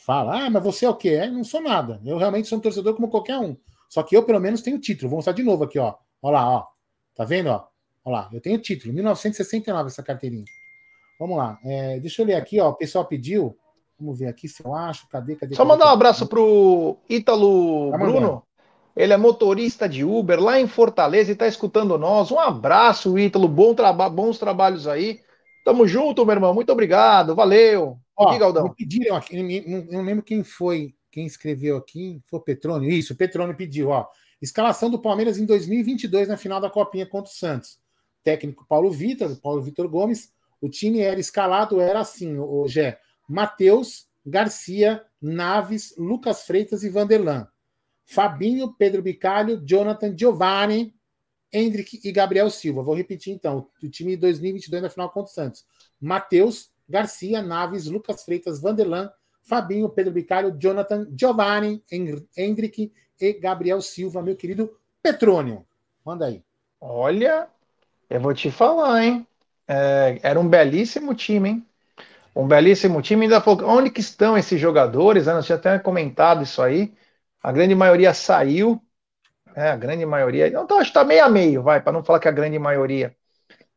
[0.06, 1.20] fala, ah, mas você é o quê?
[1.24, 2.02] Eu não sou nada.
[2.06, 3.56] Eu realmente sou um torcedor como qualquer um.
[3.90, 5.10] Só que eu, pelo menos, tenho título.
[5.10, 5.96] Vou mostrar de novo aqui, ó.
[6.22, 6.68] Olha lá, ó.
[7.16, 7.68] Tá vendo, ó?
[8.06, 8.94] Olha lá, eu tenho título.
[8.94, 10.46] 1969 essa carteirinha.
[11.20, 11.60] Vamos lá.
[11.66, 12.70] É, deixa eu ler aqui, ó.
[12.70, 13.58] O pessoal pediu.
[14.00, 15.08] Vamos ver aqui se eu acho.
[15.10, 15.54] Cadê, cadê?
[15.54, 15.92] Só cadê, mandar cadê?
[15.92, 18.44] um abraço pro Ítalo tá Bruno.
[18.96, 22.32] Ele é motorista de Uber lá em Fortaleza e está escutando nós.
[22.32, 23.48] Um abraço, Ítalo.
[23.48, 25.20] Bom traba bons trabalhos aí.
[25.70, 26.52] Tamo junto, meu irmão.
[26.52, 27.36] Muito obrigado.
[27.36, 28.00] Valeu.
[28.18, 28.64] Ó, aqui, Galdão.
[28.64, 32.90] Me pediram aqui, não lembro quem foi, quem escreveu aqui, foi o Petrônio.
[32.90, 34.08] Isso, o Petrônio pediu, ó.
[34.42, 37.78] Escalação do Palmeiras em 2022 na final da Copinha contra o Santos.
[38.24, 40.34] Técnico Paulo Vitor, Paulo Vitor Gomes.
[40.60, 43.00] O time era escalado, era assim, o Gé.
[43.28, 47.48] Matheus, Garcia, Naves, Lucas Freitas e Vanderlan.
[48.08, 50.96] Fabinho, Pedro Bicalho, Jonathan, Giovanni,
[51.52, 52.84] Hendrick e Gabriel Silva.
[52.84, 53.68] Vou repetir então.
[53.84, 55.66] O time de 2022 na final contra o Santos.
[56.00, 59.12] Matheus, Garcia, Naves, Lucas Freitas, Vanderlan,
[59.44, 61.84] Fabinho, Pedro Bicalho, Jonathan, Giovanni,
[62.38, 65.66] Hendrick e Gabriel Silva, meu querido Petrônio.
[66.06, 66.44] Manda aí.
[66.80, 67.48] Olha,
[68.10, 69.28] eu vou te falar, hein?
[69.68, 71.66] É, era um belíssimo time, hein?
[72.36, 73.26] Um belíssimo time.
[73.26, 75.28] Ainda falou, onde que estão esses jogadores?
[75.28, 76.94] Eu tinha até comentado isso aí.
[77.42, 78.82] A grande maioria saiu.
[79.56, 80.48] É, a grande maioria.
[80.48, 83.16] Então, acho que tá meio a meio, vai, para não falar que a grande maioria,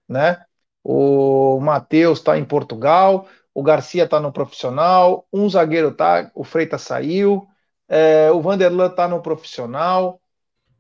[0.09, 0.45] né?
[0.85, 6.83] o Matheus está em Portugal, o Garcia está no profissional, um zagueiro tá, o Freitas
[6.83, 7.47] saiu,
[7.89, 10.21] é, o Vanderlan está no profissional,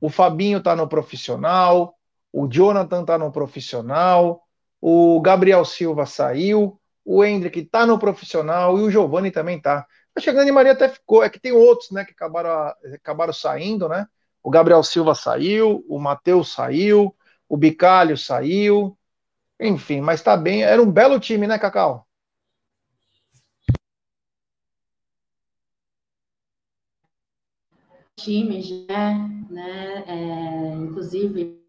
[0.00, 1.94] o Fabinho está no profissional,
[2.32, 4.42] o Jonathan está no profissional,
[4.80, 9.86] o Gabriel Silva saiu, o Hendrick está no profissional e o Giovanni também está.
[10.14, 13.32] Acho que a Grande Maria até ficou, é que tem outros, né, que acabaram, acabaram
[13.32, 14.06] saindo, né?
[14.42, 17.14] O Gabriel Silva saiu, o Matheus saiu,
[17.48, 18.98] o Bicalho saiu,
[19.60, 20.64] enfim, mas tá bem.
[20.64, 22.06] Era um belo time, né, Cacau?
[28.16, 29.30] Time, né?
[29.48, 31.60] né é, inclusive,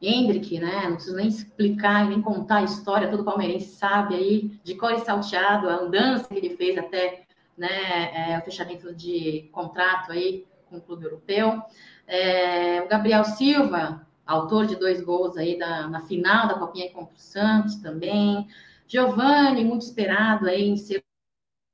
[0.00, 0.88] Hendrick, né?
[0.88, 5.00] Não preciso nem explicar nem contar a história, todo palmeirense sabe aí, de cor e
[5.00, 7.26] salteado, a andança que ele fez até
[7.56, 11.62] né, é, o fechamento de contrato aí com o clube europeu.
[12.06, 17.14] É, o Gabriel Silva, autor de dois gols aí da, na final da Copinha contra
[17.14, 18.46] o Santos também.
[18.86, 21.02] Giovanni, muito esperado aí em ser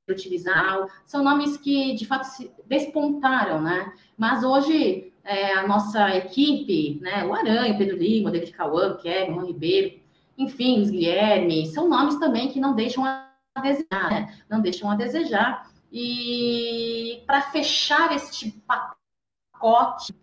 [0.09, 0.89] utilizado.
[1.05, 3.93] São nomes que, de fato, se despontaram, né?
[4.17, 7.25] Mas hoje, é, a nossa equipe, né?
[7.25, 9.99] O Aranha, o Pedro Lima, o David Cauã, o Kevin, o Ribeiro,
[10.37, 13.29] enfim, os Guilherme, são nomes também que não deixam a
[13.61, 14.37] desejar, né?
[14.49, 15.71] Não deixam a desejar.
[15.91, 18.92] E para fechar este pacote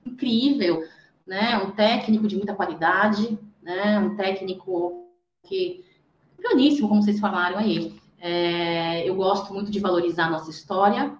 [0.07, 0.86] incrível,
[1.26, 1.57] né?
[1.59, 3.99] Um técnico de muita qualidade, né?
[3.99, 5.07] Um técnico
[5.47, 5.84] que
[6.36, 7.99] planíssimo, como vocês falaram aí.
[8.18, 11.16] É, eu gosto muito de valorizar a nossa história,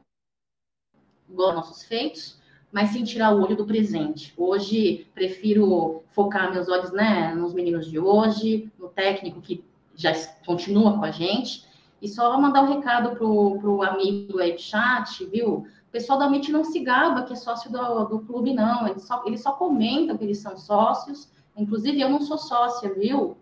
[1.29, 2.39] gosto nossos feitos,
[2.71, 4.35] mas sem tirar o olho do presente.
[4.37, 9.64] Hoje, prefiro focar meus olhos né, nos meninos de hoje, no técnico que
[9.97, 10.12] já
[10.45, 11.64] continua com a gente,
[12.01, 15.66] e só mandar um recado pro, pro amigo aí do chat, viu?
[15.91, 18.86] O pessoal da MIT não se gaba que é sócio do, do clube, não.
[18.86, 21.28] Eles só, eles só comentam que eles são sócios.
[21.57, 23.36] Inclusive, eu não sou sócia, viu?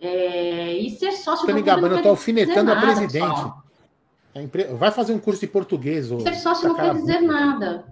[0.00, 3.52] É, e ser sócio Tô me gabando, eu tô alfinetando a presidente.
[4.34, 4.46] É
[4.78, 6.06] vai fazer um curso de português.
[6.06, 7.84] Ser sócio não quer dizer nada.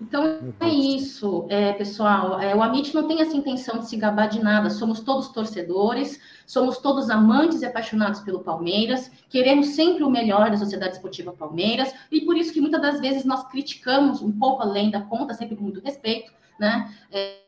[0.00, 2.38] Então é isso, é, pessoal.
[2.40, 4.70] É, o Amit não tem essa intenção de se gabar de nada.
[4.70, 10.56] Somos todos torcedores, somos todos amantes e apaixonados pelo Palmeiras, queremos sempre o melhor da
[10.56, 14.90] Sociedade Esportiva Palmeiras, e por isso que muitas das vezes nós criticamos um pouco além
[14.90, 16.90] da conta, sempre com muito respeito, né?
[17.10, 17.46] É,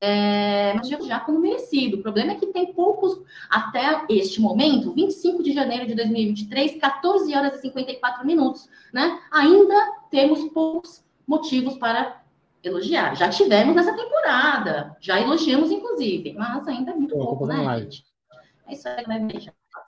[0.00, 1.96] é, mas já como merecido.
[1.96, 7.34] O problema é que tem poucos, até este momento, 25 de janeiro de 2023, 14
[7.34, 9.18] horas e 54 minutos, né?
[9.30, 9.74] Ainda
[10.10, 12.22] temos poucos motivos para
[12.62, 13.14] elogiar.
[13.14, 18.04] Já tivemos nessa temporada, já elogiamos, inclusive, mas ainda é muito Pô, pouco, né, gente?
[18.66, 19.28] É isso aí, né,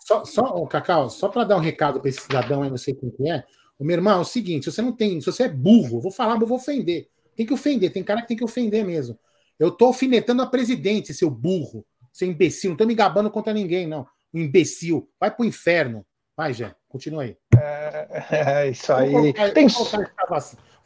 [0.01, 3.11] Só, só Cacau, só para dar um recado para esse cidadão aí, não sei quem
[3.11, 3.45] que é.
[3.79, 6.11] O meu irmão, é o seguinte: se você não tem, se você é burro, vou
[6.11, 7.09] falar, mas vou ofender.
[7.35, 9.19] Tem que ofender, tem cara que tem que ofender mesmo.
[9.59, 12.71] Eu tô alfinetando a presidente, seu burro, seu imbecil.
[12.71, 14.07] Não tô me gabando contra ninguém, não.
[14.33, 15.09] Um imbecil.
[15.19, 16.05] Vai pro inferno.
[16.37, 17.37] Vai, Jé, continua aí.
[17.59, 19.11] É, é isso aí.
[19.11, 19.67] Colocar, tem...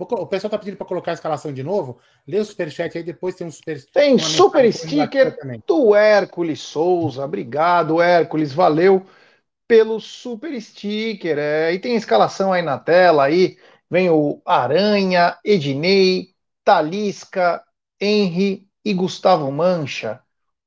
[0.04, 1.98] o pessoal tá pedindo para colocar a escalação de novo.
[2.26, 3.84] Lê o superchat aí, depois tem um super.
[3.92, 5.36] Tem super sticker
[5.66, 7.24] do Hércules Souza.
[7.24, 8.52] Obrigado, Hércules.
[8.52, 9.06] Valeu
[9.66, 11.38] pelo super sticker.
[11.38, 13.56] É, e tem a escalação aí na tela aí.
[13.90, 16.34] Vem o Aranha, Ednei,
[16.64, 17.62] Talisca,
[18.00, 20.22] Henry e Gustavo Mancha,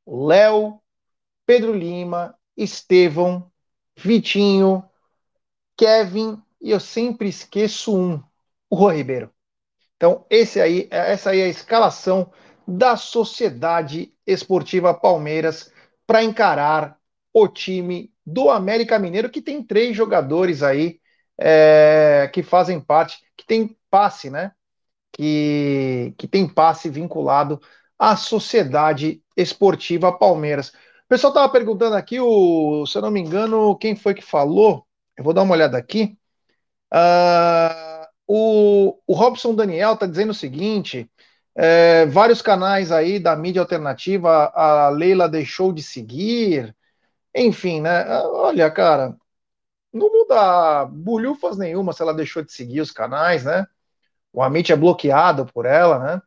[0.05, 0.79] Léo,
[1.45, 3.49] Pedro Lima, Estevão,
[3.95, 4.83] Vitinho,
[5.77, 8.23] Kevin e eu sempre esqueço um,
[8.73, 9.31] o Rô Ribeiro.
[9.95, 12.31] Então, esse aí, essa aí é a escalação
[12.67, 15.71] da Sociedade Esportiva Palmeiras
[16.07, 16.97] para encarar
[17.31, 20.99] o time do América Mineiro, que tem três jogadores aí
[21.39, 24.53] é, que fazem parte, que tem passe, né?
[25.11, 27.61] que, que tem passe vinculado
[27.99, 30.69] à Sociedade Esportiva Palmeiras.
[30.69, 34.87] O pessoal estava perguntando aqui, o, se eu não me engano, quem foi que falou?
[35.15, 36.17] Eu vou dar uma olhada aqui.
[36.91, 37.92] Uh,
[38.27, 41.09] o, o Robson Daniel está dizendo o seguinte:
[41.55, 46.75] é, vários canais aí da mídia alternativa, a Leila deixou de seguir.
[47.35, 48.05] Enfim, né?
[48.25, 49.15] Olha, cara,
[49.93, 53.65] não muda bulhufas nenhuma se ela deixou de seguir os canais, né?
[54.33, 56.21] o Amit é bloqueado por ela, né?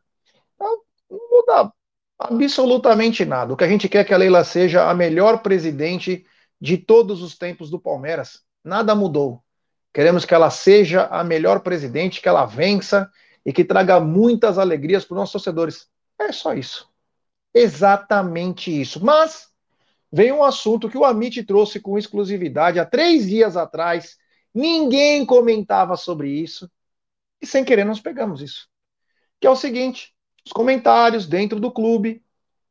[0.55, 0.81] Então,
[1.11, 1.73] não muda
[2.17, 3.53] absolutamente nada.
[3.53, 6.25] O que a gente quer é que a Leila seja a melhor presidente
[6.59, 8.41] de todos os tempos do Palmeiras.
[8.63, 9.43] Nada mudou.
[9.97, 13.11] Queremos que ela seja a melhor presidente, que ela vença
[13.43, 15.89] e que traga muitas alegrias para os nossos torcedores.
[16.19, 16.87] É só isso.
[17.51, 19.03] Exatamente isso.
[19.03, 19.47] Mas
[20.11, 24.19] vem um assunto que o Amit trouxe com exclusividade há três dias atrás.
[24.53, 26.69] Ninguém comentava sobre isso
[27.41, 28.69] e sem querer nós pegamos isso.
[29.41, 30.13] Que é o seguinte:
[30.45, 32.23] os comentários dentro do clube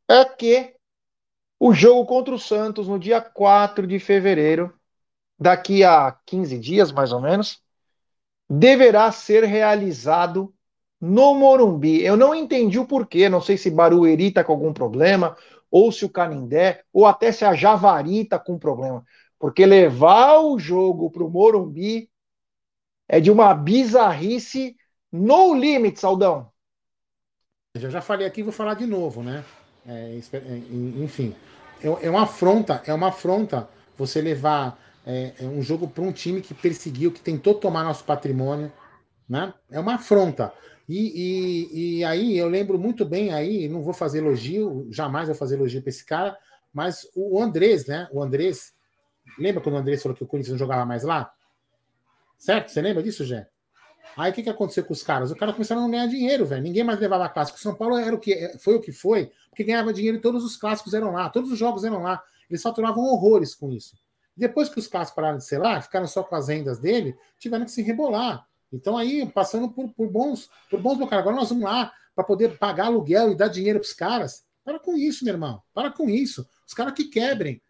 [0.09, 0.77] é que
[1.59, 4.76] o jogo contra o Santos no dia 4 de fevereiro,
[5.39, 7.61] daqui a 15 dias mais ou menos,
[8.49, 10.55] deverá ser realizado
[11.01, 12.03] no Morumbi.
[12.03, 15.37] Eu não entendi o porquê, não sei se Barueri está com algum problema,
[15.71, 19.05] ou se o Canindé, ou até se a Javari está com problema.
[19.39, 22.11] Porque levar o jogo para o Morumbi
[23.09, 24.77] é de uma bizarrice
[25.13, 26.51] no limite, Saldão.
[27.75, 29.45] Eu já falei aqui, vou falar de novo, né?
[29.87, 30.57] É, é
[31.03, 31.35] enfim,
[31.83, 36.11] é, é, uma afronta, é uma afronta você levar é, é um jogo para um
[36.11, 38.73] time que perseguiu, que tentou tomar nosso patrimônio,
[39.29, 39.55] né?
[39.71, 40.53] É uma afronta.
[40.89, 45.37] E, e, e aí eu lembro muito bem aí, não vou fazer elogio, jamais vou
[45.37, 46.37] fazer elogio para esse cara,
[46.73, 48.09] mas o Andrés, né?
[48.13, 48.75] O Andrés,
[49.39, 51.33] lembra quando o Andrés falou que o Corinthians não jogava mais lá?
[52.37, 52.71] Certo?
[52.71, 53.49] Você lembra disso, Jé?
[54.17, 55.31] Aí o que, que aconteceu com os caras?
[55.31, 56.63] Os caras começaram a não ganhar dinheiro, velho.
[56.63, 57.59] Ninguém mais levava clássico.
[57.59, 60.57] São Paulo era o que foi o que foi, porque ganhava dinheiro e todos os
[60.57, 62.23] clássicos eram lá, todos os jogos eram lá.
[62.49, 63.97] eles faturavam horrores com isso.
[64.37, 67.71] Depois que os caras pararam de lá, ficaram só com as rendas dele, tiveram que
[67.71, 68.47] se rebolar.
[68.73, 71.23] Então aí, passando por, por bons por bons bocados.
[71.23, 74.45] Agora nós vamos lá para poder pagar aluguel e dar dinheiro para os caras.
[74.65, 75.63] Para com isso, meu irmão.
[75.73, 76.47] Para com isso.
[76.67, 77.63] Os caras que quebrem.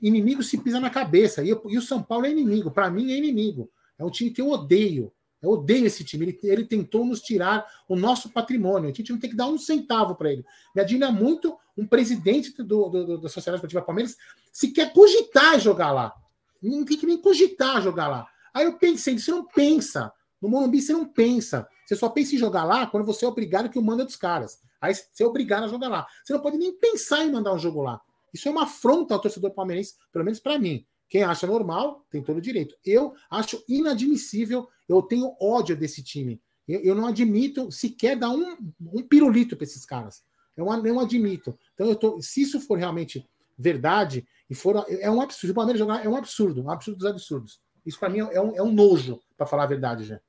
[0.00, 1.44] Inimigo se pisa na cabeça.
[1.44, 2.70] E, e o São Paulo é inimigo.
[2.70, 3.70] Para mim é inimigo.
[3.98, 5.12] É um time que eu odeio.
[5.42, 6.26] Eu odeio esse time.
[6.26, 8.88] Ele, ele tentou nos tirar o nosso patrimônio.
[8.88, 10.44] A gente não tem que dar um centavo para ele.
[10.74, 14.16] Me admira muito um presidente do, do, da Sociedade Esportiva Palmeiras
[14.52, 16.14] se quer cogitar jogar lá.
[16.62, 18.28] Não tem que nem cogitar jogar lá.
[18.54, 20.12] Aí eu pensei, você não pensa.
[20.40, 21.68] No Morumbi você não pensa.
[21.86, 24.60] Você só pensa em jogar lá quando você é obrigado que o manda dos caras.
[24.80, 26.06] Aí você é obrigado a jogar lá.
[26.22, 28.00] Você não pode nem pensar em mandar um jogo lá.
[28.32, 30.86] Isso é uma afronta ao torcedor palmeirense, pelo menos para mim.
[31.08, 32.74] Quem acha normal tem todo o direito.
[32.84, 34.66] Eu acho inadmissível,
[34.98, 36.40] eu tenho ódio desse time.
[36.66, 40.22] Eu, eu não admito sequer dar um, um pirulito para esses caras.
[40.56, 41.58] Eu não admito.
[41.74, 43.26] Então, eu tô, se isso for realmente
[43.58, 45.52] verdade, e for, é um absurdo.
[45.52, 47.60] O Palmeiras jogar é um absurdo, um absurdo dos absurdos.
[47.84, 50.20] Isso para mim é um, é um nojo, para falar a verdade, já.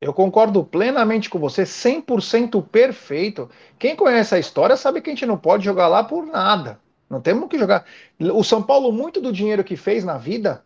[0.00, 3.50] Eu concordo plenamente com você, 100% perfeito.
[3.78, 6.80] Quem conhece a história sabe que a gente não pode jogar lá por nada.
[7.08, 7.84] Não temos que jogar.
[8.18, 10.64] O São Paulo, muito do dinheiro que fez na vida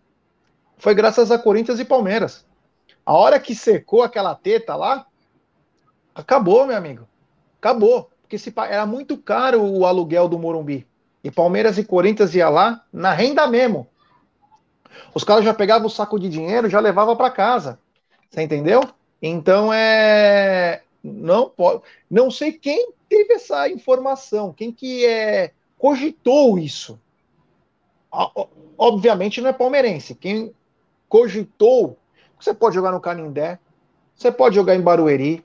[0.77, 2.47] foi graças a Corinthians e Palmeiras.
[3.05, 5.07] A hora que secou aquela teta lá,
[6.15, 7.07] acabou, meu amigo.
[7.59, 8.11] Acabou.
[8.23, 10.87] Porque se, era muito caro o aluguel do Morumbi.
[11.23, 13.87] E Palmeiras e Corinthians ia lá na renda mesmo.
[15.15, 17.79] Os caras já pegavam o saco de dinheiro, já levava para casa.
[18.31, 18.83] Você entendeu?
[19.23, 26.99] Então é não pode, não sei quem teve essa informação, quem que é cogitou isso.
[28.79, 30.15] Obviamente não é palmeirense.
[30.15, 30.55] Quem
[31.09, 31.99] cogitou,
[32.45, 33.59] você pode jogar no Canindé,
[34.15, 35.45] você pode jogar em Barueri.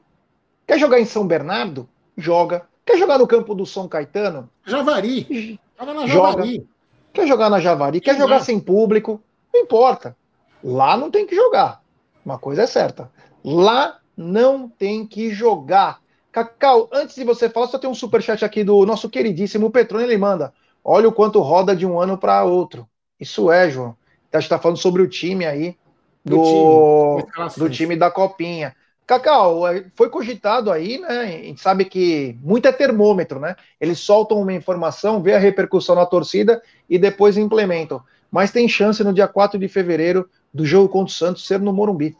[0.67, 1.87] Quer jogar em São Bernardo?
[2.17, 2.67] Joga.
[2.85, 4.49] Quer jogar no campo do São Caetano?
[4.65, 5.59] Javari.
[5.79, 6.07] Joga.
[6.07, 6.67] Javari.
[7.13, 8.01] Quer jogar na Javari?
[8.01, 9.21] Quer jogar sem público?
[9.53, 10.15] Não importa.
[10.63, 11.81] Lá não tem que jogar.
[12.23, 13.09] Uma coisa é certa.
[13.43, 16.01] Lá não tem que jogar.
[16.31, 20.17] Cacau, antes de você falar, só tem um superchat aqui do nosso queridíssimo Petrone, ele
[20.17, 20.53] manda.
[20.83, 22.87] Olha o quanto roda de um ano para outro.
[23.19, 23.95] Isso é, João.
[24.31, 25.75] A gente está falando sobre o time aí
[26.23, 28.75] do, do time, do time da Copinha.
[29.05, 31.19] Cacau, é, foi cogitado aí, né?
[31.21, 33.55] A gente sabe que muito é termômetro, né?
[33.81, 38.01] Eles soltam uma informação, vê a repercussão na torcida e depois implementam.
[38.31, 41.73] Mas tem chance no dia 4 de fevereiro do jogo contra o Santos ser no
[41.73, 42.15] Morumbi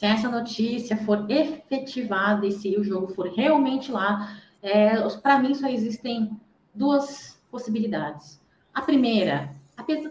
[0.00, 5.54] se essa notícia for efetivada e se o jogo for realmente lá, é, para mim
[5.54, 6.30] só existem
[6.74, 8.40] duas possibilidades.
[8.72, 9.54] A primeira,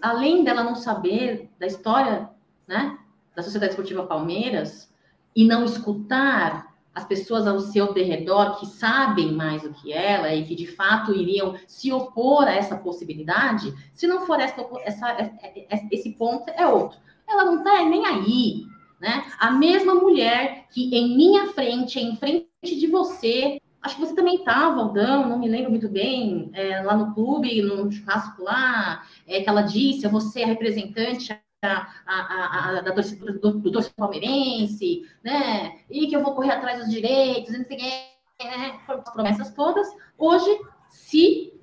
[0.02, 2.30] além dela não saber da história
[2.68, 2.98] né,
[3.36, 4.94] da Sociedade Esportiva Palmeiras
[5.36, 10.44] e não escutar as pessoas ao seu derredor que sabem mais do que ela e
[10.44, 16.12] que de fato iriam se opor a essa possibilidade, se não for essa, essa, esse
[16.14, 17.00] ponto, é outro.
[17.28, 18.66] Ela não está nem aí
[19.00, 19.32] né?
[19.40, 24.36] A mesma mulher que em minha frente, em frente de você, acho que você também
[24.36, 29.42] estava, Aldão, não me lembro muito bem, é, lá no clube, no churrasco lá, é,
[29.42, 35.04] que ela disse, você é representante da, a, a, da torcida, do, do torcedor palmeirense,
[35.24, 35.80] né?
[35.90, 38.80] E que eu vou correr atrás dos direitos, não sei o que, né?
[38.88, 39.88] as promessas todas.
[40.18, 40.50] Hoje,
[40.90, 41.54] se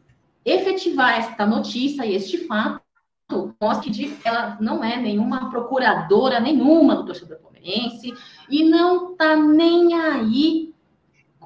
[0.45, 2.85] efetivar esta notícia e este fato,
[3.61, 8.15] mostra que ela não é nenhuma procuradora nenhuma do torcedor palmeirense
[8.49, 10.73] e não está nem aí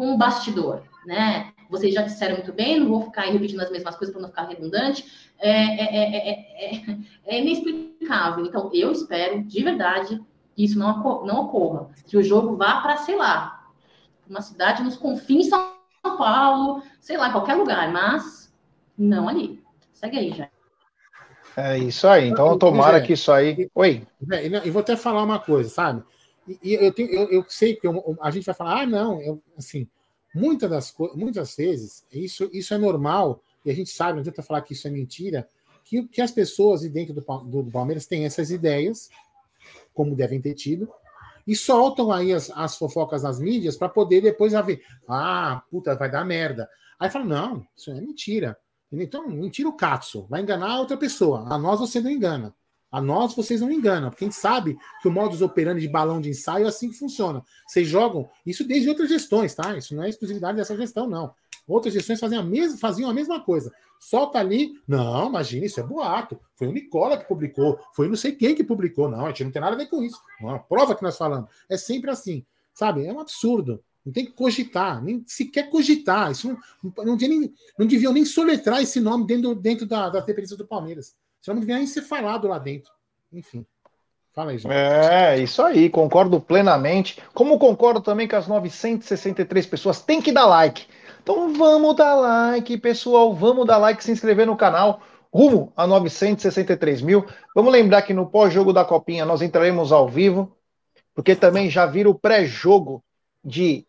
[0.01, 1.53] com o bastidor, né?
[1.69, 4.49] Vocês já disseram muito bem, não vou ficar repetindo as mesmas coisas para não ficar
[4.49, 5.29] redundante.
[5.39, 8.47] É, é, é, é, inexplicável.
[8.47, 10.19] Então, eu espero, de verdade,
[10.57, 11.91] que isso não, não ocorra.
[12.07, 13.71] Que o jogo vá para, sei lá,
[14.27, 15.71] uma cidade nos confins de São
[16.17, 18.51] Paulo, sei lá, qualquer lugar, mas
[18.97, 19.63] não ali.
[19.93, 20.49] Segue aí, já.
[21.59, 22.31] É isso aí.
[22.31, 23.69] Então, tomara que isso aí.
[23.75, 24.07] Oi.
[24.65, 26.03] E vou até falar uma coisa, sabe?
[26.63, 29.43] E, eu, tenho, eu, eu sei que eu, a gente vai falar, ah, não, eu,
[29.57, 29.89] assim,
[30.35, 34.63] muitas das muitas vezes isso, isso é normal, e a gente sabe, não tenta falar
[34.63, 35.49] que isso é mentira,
[35.85, 39.11] que, que as pessoas dentro do, do, do Palmeiras têm essas ideias,
[39.93, 40.91] como devem ter tido,
[41.47, 46.11] e soltam aí as, as fofocas nas mídias para poder depois ver, ah, puta, vai
[46.11, 46.69] dar merda.
[46.99, 48.57] Aí fala, não, isso é mentira.
[48.93, 51.47] Então, mentira o Katsu, vai enganar a outra pessoa.
[51.49, 52.55] A nós você não engana.
[52.91, 56.21] A nós vocês não enganam, porque a gente sabe que o modus operandi de balão
[56.21, 57.43] de ensaio é assim que funciona.
[57.67, 59.77] Vocês jogam isso desde outras gestões, tá?
[59.77, 61.33] Isso não é exclusividade dessa gestão, não.
[61.69, 63.73] Outras gestões faziam a mesma, faziam a mesma coisa.
[64.01, 64.73] Solta ali.
[64.89, 66.41] Não, imagina, isso é boato.
[66.57, 69.09] Foi o Nicola que publicou, foi não sei quem que publicou.
[69.09, 70.21] Não, a gente não tem nada a ver com isso.
[70.41, 71.49] Não, é prova que nós falamos.
[71.69, 72.45] É sempre assim.
[72.75, 73.07] Sabe?
[73.07, 73.83] É um absurdo.
[74.05, 76.31] Não tem que cogitar, nem sequer cogitar.
[76.31, 76.49] Isso
[76.83, 80.67] não, não, nem, não deviam nem soletrar esse nome dentro, dentro da, da TPC do
[80.67, 81.15] Palmeiras.
[81.41, 82.93] Isso não devia nem ser falado lá dentro.
[83.33, 83.65] Enfim.
[84.33, 84.73] Fala aí, gente.
[84.73, 87.21] É, isso aí, concordo plenamente.
[87.35, 90.87] Como concordo também que as 963 pessoas têm que dar like.
[91.23, 93.35] Então vamos dar like, pessoal.
[93.35, 95.01] Vamos dar like, se inscrever no canal.
[95.33, 97.25] Rumo a 963 mil.
[97.55, 100.57] Vamos lembrar que no pós-jogo da Copinha nós entraremos ao vivo,
[101.15, 103.03] porque também já vira o pré-jogo
[103.45, 103.87] de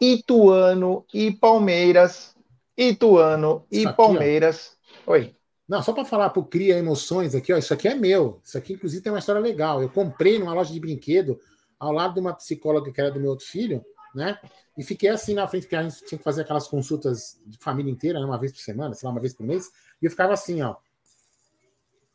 [0.00, 2.34] Ituano e Palmeiras.
[2.76, 4.76] Ituano e Palmeiras.
[5.06, 5.35] Oi.
[5.68, 8.40] Não, só para falar para Cria Emoções aqui, ó, isso aqui é meu.
[8.44, 9.82] Isso aqui, inclusive, tem uma história legal.
[9.82, 11.40] Eu comprei numa loja de brinquedo,
[11.78, 14.38] ao lado de uma psicóloga que era do meu outro filho, né?
[14.78, 17.90] E fiquei assim na frente, porque a gente tinha que fazer aquelas consultas de família
[17.90, 19.70] inteira, né, uma vez por semana, sei lá, uma vez por mês.
[20.00, 20.76] E eu ficava assim, ó,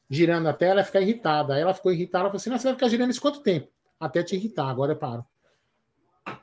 [0.09, 1.55] girando a tela, ficar irritada.
[1.55, 3.69] Aí ela ficou irritada, ela falou assim: você vai ficar girando isso quanto tempo?
[3.99, 5.25] Até te irritar, agora eu paro.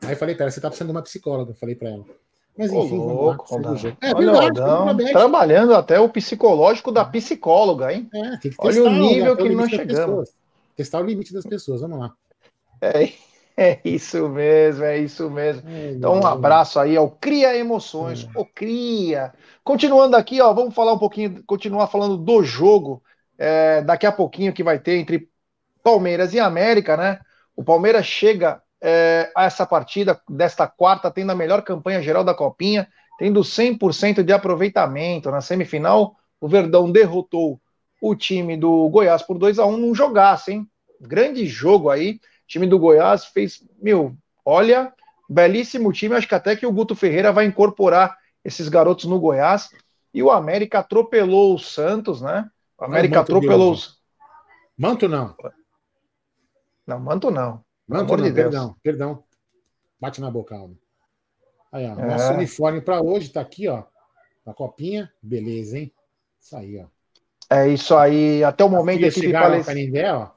[0.02, 2.04] Aí eu falei, pera, você tá precisando de uma psicóloga, eu falei para ela.
[2.58, 3.96] Mas enfim, louco, vamos lá.
[4.00, 8.08] É, Olha, verdade, trabalhando até o psicológico da psicóloga, hein?
[8.12, 10.30] É, tem que Olha o nível que nós chegamos.
[10.74, 12.12] Testar o limite das pessoas, vamos lá.
[12.80, 13.10] É,
[13.56, 15.70] é isso mesmo, é isso mesmo.
[15.70, 18.38] É, então, um abraço aí ao Cria Emoções, é.
[18.38, 19.32] o Cria.
[19.62, 23.00] Continuando aqui, ó, vamos falar um pouquinho, continuar falando do jogo
[23.38, 25.28] é, daqui a pouquinho que vai ter entre
[25.80, 27.20] Palmeiras e América, né?
[27.54, 32.88] O Palmeiras chega é, essa partida desta quarta, tendo a melhor campanha geral da Copinha,
[33.18, 35.30] tendo 100% de aproveitamento.
[35.30, 37.60] Na semifinal, o Verdão derrotou
[38.00, 40.68] o time do Goiás por 2 a 1 num jogaço, hein?
[41.00, 42.20] Grande jogo aí.
[42.44, 44.92] O time do Goiás fez, meu, olha,
[45.28, 46.14] belíssimo time.
[46.14, 49.68] Acho que até que o Guto Ferreira vai incorporar esses garotos no Goiás.
[50.14, 52.48] E o América atropelou o Santos, né?
[52.78, 53.98] O América atropelou os.
[54.76, 55.34] Manto não.
[56.86, 57.62] Não, manto não.
[57.88, 59.24] Não, não, de perdão, perdão.
[60.00, 60.78] Bate na boca, Aldo.
[61.72, 61.98] Aí, ó.
[61.98, 62.06] É.
[62.06, 63.84] Nosso uniforme para hoje tá aqui, ó.
[64.46, 65.10] A copinha.
[65.22, 65.92] Beleza, hein?
[66.40, 66.86] Isso aí, ó.
[67.50, 68.44] É isso aí.
[68.44, 70.30] Até o momento aqui de Canindé, ó.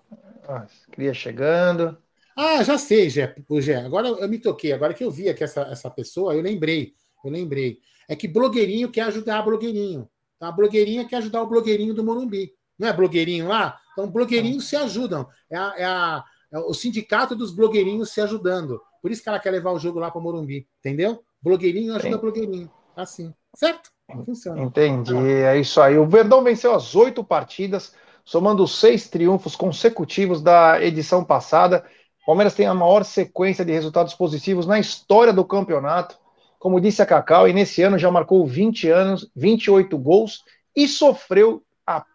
[0.47, 1.97] Ah, cria chegando.
[2.35, 3.35] Ah, já sei, Gé.
[3.59, 3.75] Gé.
[3.77, 4.71] Agora eu me toquei.
[4.71, 6.93] Agora que eu vi aqui essa, essa pessoa, eu lembrei.
[7.23, 7.79] Eu lembrei.
[8.07, 10.09] É que blogueirinho quer ajudar blogueirinho.
[10.39, 10.47] Tá?
[10.47, 12.53] A blogueirinha quer ajudar o blogueirinho do Morumbi.
[12.79, 13.79] Não é blogueirinho lá?
[13.91, 15.27] Então, blogueirinhos se ajudam.
[15.49, 16.23] É a, é a,
[16.59, 18.81] o sindicato dos blogueirinhos se ajudando.
[19.01, 20.67] Por isso que ela quer levar o jogo lá para Morumbi.
[20.79, 21.23] Entendeu?
[21.41, 22.21] Blogueirinho ajuda Sim.
[22.21, 22.71] blogueirinho.
[22.95, 23.33] Assim.
[23.55, 23.89] Certo?
[24.25, 24.61] Funciona.
[24.61, 25.15] Entendi.
[25.15, 25.97] É isso aí.
[25.97, 27.93] O Verdão venceu as oito partidas,
[28.25, 31.85] somando seis triunfos consecutivos da edição passada.
[32.23, 36.19] O Palmeiras tem a maior sequência de resultados positivos na história do campeonato.
[36.59, 40.43] Como disse a Cacau, e nesse ano já marcou 20 anos, 28 gols
[40.75, 41.63] e sofreu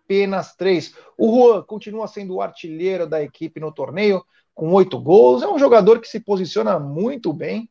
[0.06, 0.94] apenas três.
[1.18, 5.42] O Juan continua sendo o artilheiro da equipe no torneio, com oito gols.
[5.42, 7.68] É um jogador que se posiciona muito bem.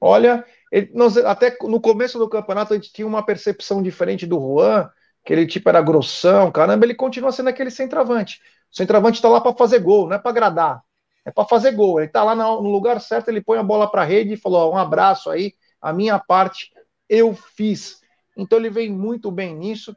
[0.00, 4.38] Olha, ele, nós, até no começo do campeonato a gente tinha uma percepção diferente do
[4.38, 4.88] Juan,
[5.24, 8.40] que ele tipo era grossão, caramba, ele continua sendo aquele centroavante.
[8.72, 10.82] O centroavante está lá para fazer gol, não é para agradar,
[11.24, 11.98] é para fazer gol.
[11.98, 14.70] Ele está lá no, lugar certo, ele põe a bola para a rede e falou:
[14.70, 16.70] ó, um abraço aí, a minha parte
[17.08, 18.00] eu fiz.
[18.36, 19.96] Então ele vem muito bem nisso.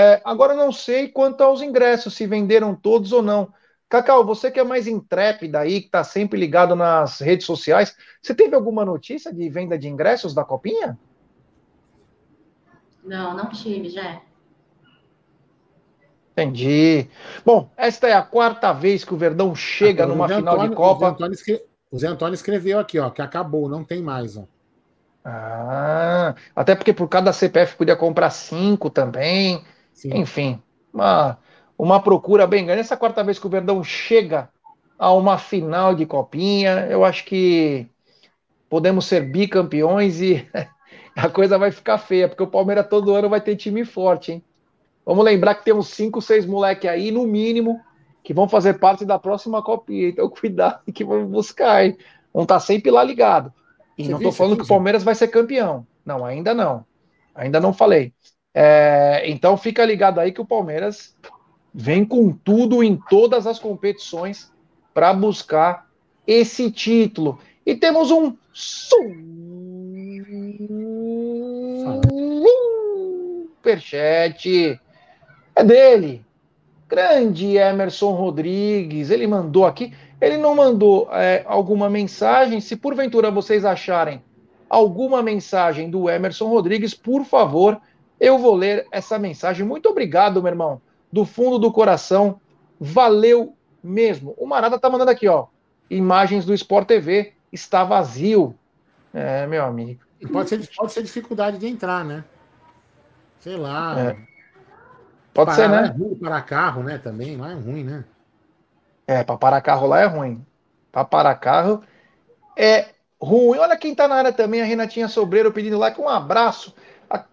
[0.00, 3.52] É, agora não sei quanto aos ingressos, se venderam todos ou não.
[3.88, 8.32] Cacau, você que é mais intrépida aí, que está sempre ligado nas redes sociais, você
[8.32, 10.96] teve alguma notícia de venda de ingressos da Copinha?
[13.02, 14.22] Não, não tive, já.
[16.30, 17.10] Entendi.
[17.44, 21.06] Bom, esta é a quarta vez que o Verdão chega numa final Antônio, de Copa.
[21.06, 24.44] O Zé, Antônio o Zé Antônio escreveu aqui, ó, que acabou, não tem mais, ó.
[25.24, 29.64] Ah, até porque por cada CPF podia comprar cinco também.
[29.98, 30.10] Sim.
[30.14, 30.62] Enfim,
[30.94, 31.36] uma,
[31.76, 32.82] uma procura bem grande.
[32.82, 34.48] Essa quarta vez que o Verdão chega
[34.96, 37.84] a uma final de copinha, eu acho que
[38.70, 40.48] podemos ser bicampeões e
[41.16, 44.44] a coisa vai ficar feia, porque o Palmeiras todo ano vai ter time forte, hein?
[45.04, 47.80] Vamos lembrar que temos cinco, seis moleques aí, no mínimo,
[48.22, 50.10] que vão fazer parte da próxima copinha.
[50.10, 51.98] Então, cuidado que vamos buscar, hein?
[52.32, 53.52] Vão estar tá sempre lá ligado.
[53.96, 55.84] E Você não estou falando que o Palmeiras vai ser campeão.
[56.06, 56.86] Não, ainda não.
[57.34, 58.12] Ainda não falei.
[58.54, 61.16] É, então fica ligado aí que o Palmeiras
[61.72, 64.52] vem com tudo em todas as competições
[64.92, 65.86] para buscar
[66.26, 67.38] esse título.
[67.64, 68.34] E temos um
[73.62, 74.80] superchat.
[75.54, 76.24] É dele.
[76.88, 79.10] Grande Emerson Rodrigues.
[79.10, 79.92] Ele mandou aqui.
[80.20, 82.60] Ele não mandou é, alguma mensagem.
[82.60, 84.22] Se porventura vocês acharem
[84.68, 87.80] alguma mensagem do Emerson Rodrigues, por favor,
[88.20, 89.64] eu vou ler essa mensagem.
[89.64, 90.80] Muito obrigado, meu irmão.
[91.12, 92.40] Do fundo do coração.
[92.80, 94.34] Valeu mesmo.
[94.36, 95.46] O Marada tá mandando aqui, ó.
[95.90, 97.32] Imagens do Sport TV.
[97.52, 98.54] Está vazio.
[99.14, 100.00] É, meu amigo.
[100.32, 102.24] Pode ser, pode ser dificuldade de entrar, né?
[103.40, 103.98] Sei lá.
[103.98, 104.16] É.
[105.32, 105.94] Pode ser, né?
[105.94, 106.98] É para carro, né?
[106.98, 108.04] Também, lá é ruim, né?
[109.06, 110.44] É, para parar carro lá é ruim.
[110.90, 111.82] Para parar carro
[112.56, 112.88] é
[113.20, 113.58] ruim.
[113.58, 116.00] Olha quem tá na área também, a Renatinha Sobreiro pedindo like.
[116.00, 116.74] Um abraço.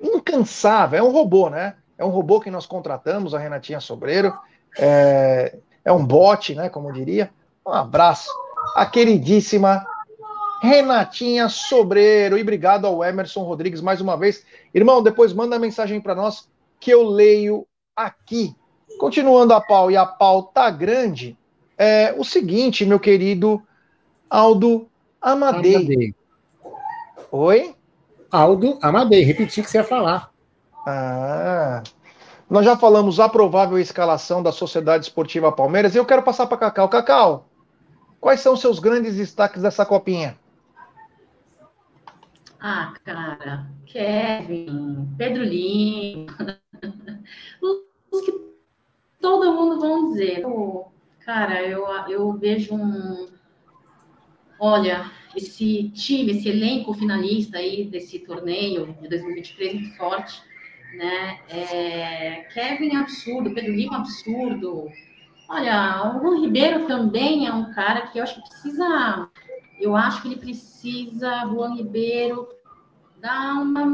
[0.02, 1.00] Incansável.
[1.00, 1.76] É um robô, né?
[1.98, 4.34] É um robô que nós contratamos, a Renatinha Sobreiro.
[4.78, 6.70] É, é um bot, né?
[6.70, 7.30] Como diria.
[7.66, 8.30] Um abraço.
[8.76, 9.86] A queridíssima
[10.62, 12.38] Renatinha Sobreiro.
[12.38, 14.46] E obrigado ao Emerson Rodrigues mais uma vez.
[14.74, 16.50] Irmão, depois manda mensagem para nós
[16.80, 17.66] que eu leio
[17.96, 18.56] aqui.
[18.98, 21.38] Continuando a pau, e a pau tá grande,
[21.78, 23.62] é o seguinte, meu querido
[24.30, 24.88] Aldo
[25.22, 25.76] Amadei.
[25.76, 26.16] Amadei.
[27.32, 27.76] Oi?
[28.36, 30.30] Aldo Amadei, repeti que você ia falar.
[30.86, 31.82] Ah,
[32.50, 36.58] nós já falamos a provável escalação da Sociedade Esportiva Palmeiras e eu quero passar para
[36.58, 36.90] Cacau.
[36.90, 37.50] Cacau,
[38.20, 40.38] quais são os seus grandes destaques dessa copinha?
[42.60, 46.28] Ah, cara, Kevin, Pedro Lima,
[48.12, 48.32] os que
[49.22, 50.44] todo mundo vão dizer.
[51.26, 53.28] Cara, eu, eu vejo um.
[54.60, 60.42] Olha, esse time, esse elenco finalista aí desse torneio de 2023 muito forte,
[60.98, 61.40] né?
[61.50, 64.88] É, Kevin absurdo, Pedro Lima absurdo.
[65.50, 69.30] Olha, o Juan Ribeiro também é um cara que eu acho que precisa,
[69.80, 72.48] eu acho que ele precisa, Juan Ribeiro,
[73.22, 73.86] dar uma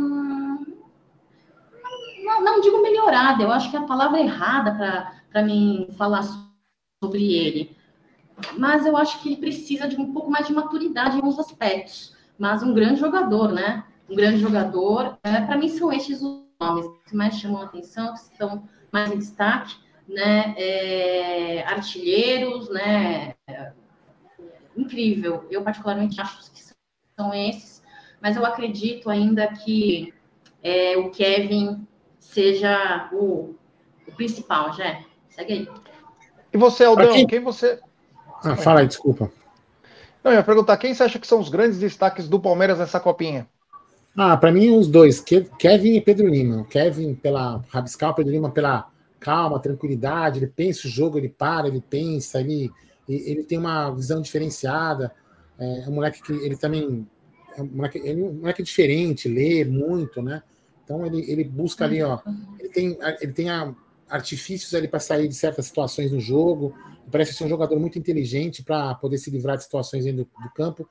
[2.23, 6.23] não, não digo melhorada, eu acho que é a palavra errada para mim falar
[7.03, 7.75] sobre ele.
[8.57, 12.15] Mas eu acho que ele precisa de um pouco mais de maturidade em alguns aspectos.
[12.37, 13.83] Mas um grande jogador, né?
[14.09, 15.17] Um grande jogador.
[15.23, 19.11] É, para mim, são estes os nomes que mais chamam a atenção, que estão mais
[19.11, 19.75] em destaque,
[20.07, 20.53] né?
[20.57, 23.35] É, artilheiros, né?
[23.47, 23.71] É,
[24.75, 25.45] incrível.
[25.49, 26.61] Eu, particularmente, acho que
[27.15, 27.81] são esses.
[28.21, 30.13] Mas eu acredito ainda que
[30.61, 31.87] é, o Kevin
[32.19, 33.55] seja o,
[34.07, 35.01] o principal, já.
[35.29, 35.69] Segue aí.
[36.53, 37.25] E você, Aldão, quem...
[37.25, 37.79] quem você.
[38.43, 39.31] Ah, fala aí, desculpa.
[40.23, 42.99] Não, eu ia perguntar, quem você acha que são os grandes destaques do Palmeiras nessa
[42.99, 43.47] copinha?
[44.15, 46.65] Ah, para mim, os dois, Kevin e Pedro Lima.
[46.65, 48.89] Kevin pela rabiscal, Pedro Lima pela
[49.19, 52.71] calma, tranquilidade, ele pensa o jogo, ele para, ele pensa, ele,
[53.07, 55.11] ele tem uma visão diferenciada.
[55.57, 57.07] É um moleque que ele também
[57.55, 60.41] é um moleque, ele é um moleque diferente, lê muito, né?
[60.83, 62.19] Então ele, ele busca ali, ó,
[62.59, 63.73] ele tem, ele tem a,
[64.09, 66.75] artifícios ali para sair de certas situações no jogo.
[67.11, 70.53] Parece ser um jogador muito inteligente para poder se livrar de situações dentro do, do,
[70.53, 70.87] campo.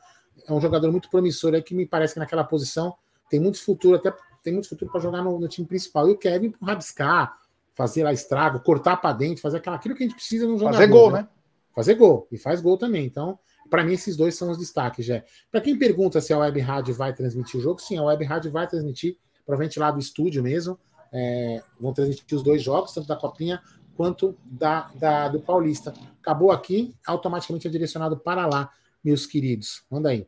[0.47, 2.95] É um jogador muito promissor, é que me parece que naquela posição
[3.29, 4.13] tem muito futuro, até
[4.43, 6.09] tem muito futuro para jogar no, no, time principal.
[6.09, 7.39] E o Kevin para rabiscar,
[7.73, 10.77] fazer lá estrago, cortar para dentro, fazer aquilo, aquilo que a gente precisa no jogador.
[10.77, 11.23] Fazer gol, né?
[11.23, 11.29] né?
[11.75, 13.07] Fazer gol e faz gol também.
[13.07, 15.23] Então, para mim esses dois são os destaques, já.
[15.51, 18.51] Para quem pergunta se a Web Rádio vai transmitir o jogo, sim, a Web Rádio
[18.51, 19.17] vai transmitir
[19.47, 20.79] provavelmente lá do estúdio mesmo.
[21.13, 23.61] É, vão transmitir os dois jogos, tanto da Copinha
[24.01, 25.93] quanto da, da, do Paulista.
[26.23, 28.71] Acabou aqui, automaticamente é direcionado para lá,
[29.05, 29.83] meus queridos.
[29.91, 30.27] Manda aí.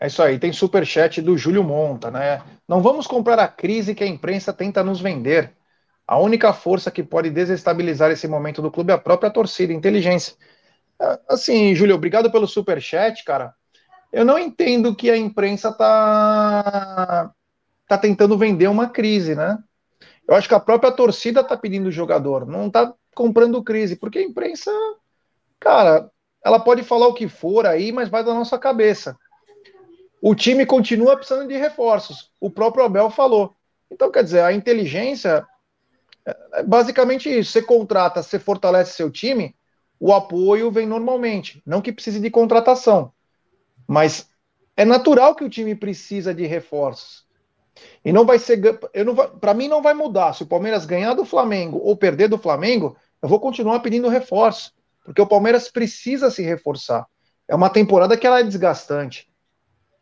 [0.00, 2.42] É isso aí, tem super chat do Júlio Monta, né?
[2.66, 5.52] Não vamos comprar a crise que a imprensa tenta nos vender.
[6.06, 10.34] A única força que pode desestabilizar esse momento do clube é a própria torcida, inteligência.
[10.98, 13.54] É, assim, Júlio, obrigado pelo super chat, cara.
[14.10, 17.30] Eu não entendo que a imprensa tá
[17.86, 19.58] tá tentando vender uma crise, né?
[20.28, 24.18] Eu acho que a própria torcida tá pedindo o jogador, não tá comprando crise, porque
[24.18, 24.70] a imprensa,
[25.60, 26.10] cara,
[26.44, 29.16] ela pode falar o que for aí, mas vai da nossa cabeça.
[30.20, 32.30] O time continua precisando de reforços.
[32.40, 33.54] O próprio Abel falou.
[33.90, 35.46] Então, quer dizer, a inteligência
[36.54, 37.52] é basicamente isso.
[37.52, 39.54] Você contrata, você fortalece seu time,
[39.98, 41.62] o apoio vem normalmente.
[41.64, 43.12] Não que precise de contratação.
[43.86, 44.28] Mas
[44.76, 47.25] é natural que o time precisa de reforços.
[48.04, 48.78] E não vai ser.
[49.40, 50.32] Para mim não vai mudar.
[50.32, 54.72] Se o Palmeiras ganhar do Flamengo ou perder do Flamengo, eu vou continuar pedindo reforço,
[55.04, 57.06] porque o Palmeiras precisa se reforçar.
[57.48, 59.28] É uma temporada que ela é desgastante.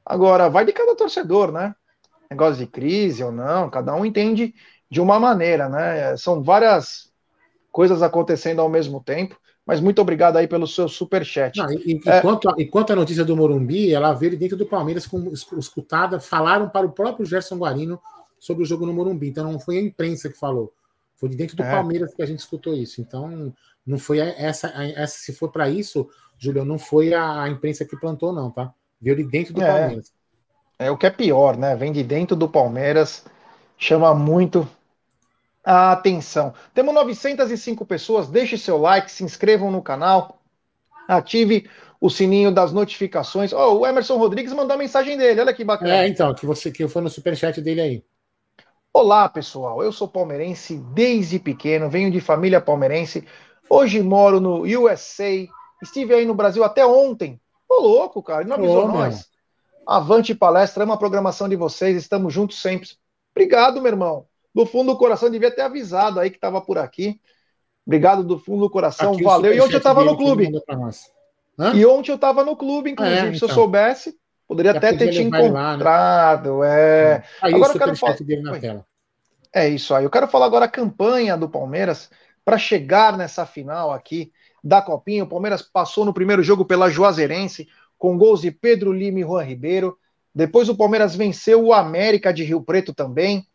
[0.05, 1.75] Agora, vai de cada torcedor, né?
[2.31, 4.55] Negócio de crise ou não, cada um entende
[4.91, 6.17] de uma maneira, né?
[6.17, 7.13] São várias
[7.73, 9.37] coisas acontecendo ao mesmo tempo.
[9.67, 11.57] Mas muito obrigado aí pelo seu super chat.
[11.57, 12.19] Não, e, é...
[12.19, 16.69] enquanto, a, enquanto a notícia do Morumbi, ela veio dentro do Palmeiras como escutada, falaram
[16.69, 18.01] para o próprio Gerson Guarino
[18.39, 19.29] sobre o jogo no Morumbi.
[19.29, 20.73] Então não foi a imprensa que falou,
[21.17, 21.71] foi de dentro do é.
[21.71, 23.01] Palmeiras que a gente escutou isso.
[23.01, 23.55] Então
[23.87, 26.09] não foi essa, essa se for para isso,
[26.39, 28.73] Júlio, não foi a, imprensa que plantou não, tá?
[29.01, 29.67] Veio de dentro do é.
[29.67, 30.13] Palmeiras.
[30.79, 31.75] É o que é pior, né?
[31.75, 33.25] Vem de dentro do Palmeiras,
[33.79, 34.69] chama muito
[35.65, 36.53] atenção.
[36.75, 40.43] Temos 905 pessoas, deixe seu like, se inscrevam no canal,
[41.09, 41.69] ative
[42.01, 43.53] o sininho das notificações.
[43.53, 46.03] Oh, o Emerson Rodrigues mandou a mensagem dele, olha que bacana.
[46.03, 48.05] É, então, que você que foi no superchat dele aí.
[48.93, 49.83] Olá, pessoal.
[49.83, 53.27] Eu sou palmeirense desde pequeno, venho de família palmeirense.
[53.69, 55.49] Hoje moro no USA.
[55.83, 57.41] Estive aí no Brasil até ontem.
[57.69, 59.15] Ô, louco, cara, não avisou Ô, nós.
[59.15, 59.97] Meu.
[59.97, 62.89] Avante palestra, ama a programação de vocês, estamos juntos sempre.
[63.35, 64.27] Obrigado, meu irmão.
[64.55, 67.21] Do fundo do coração, devia ter avisado aí que estava por aqui.
[67.87, 69.53] Obrigado do fundo do coração, aqui valeu.
[69.53, 70.51] E ontem eu estava no clube.
[71.75, 73.35] E ontem eu estava no clube, inclusive, é, então.
[73.35, 73.55] se eu então.
[73.55, 76.59] soubesse, poderia até ter te encontrado.
[76.59, 76.71] Lá, né?
[76.71, 77.23] é.
[77.43, 78.17] Aí agora eu quero falar.
[78.17, 78.87] Dele na tela.
[79.53, 80.05] É isso aí.
[80.05, 82.11] Eu quero falar agora a campanha do Palmeiras
[82.45, 84.33] para chegar nessa final aqui
[84.63, 85.25] da Copinha.
[85.25, 89.45] O Palmeiras passou no primeiro jogo pela Juazeirense com gols de Pedro Lima e Juan
[89.45, 89.97] Ribeiro.
[90.35, 93.47] Depois o Palmeiras venceu o América de Rio Preto também.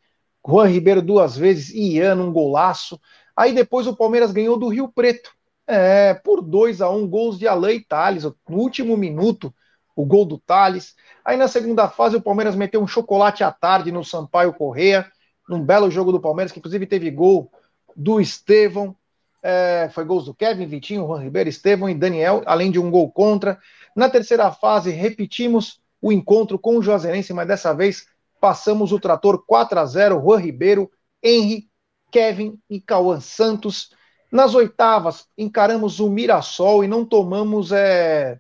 [0.50, 3.00] Juan Ribeiro duas vezes Ian um golaço.
[3.36, 5.32] Aí depois o Palmeiras ganhou do Rio Preto.
[5.68, 8.24] É, por 2 a 1 um, gols de Alain e Thales.
[8.24, 9.54] No último minuto,
[9.96, 10.96] o gol do Thales.
[11.24, 15.06] Aí na segunda fase o Palmeiras meteu um chocolate à tarde no Sampaio Correia,
[15.48, 17.52] num belo jogo do Palmeiras, que inclusive teve gol
[17.96, 18.96] do Estevão.
[19.44, 23.12] É, foi gols do Kevin, Vitinho, Juan Ribeiro, Estevão e Daniel, além de um gol
[23.12, 23.60] contra.
[23.96, 28.08] Na terceira fase, repetimos o encontro com o Juazeirense, mas dessa vez
[28.40, 31.70] passamos o trator 4 a 0 Juan Ribeiro, Henry,
[32.12, 33.92] Kevin e Cauã Santos.
[34.32, 38.40] Nas oitavas, encaramos o Mirassol e não tomamos é,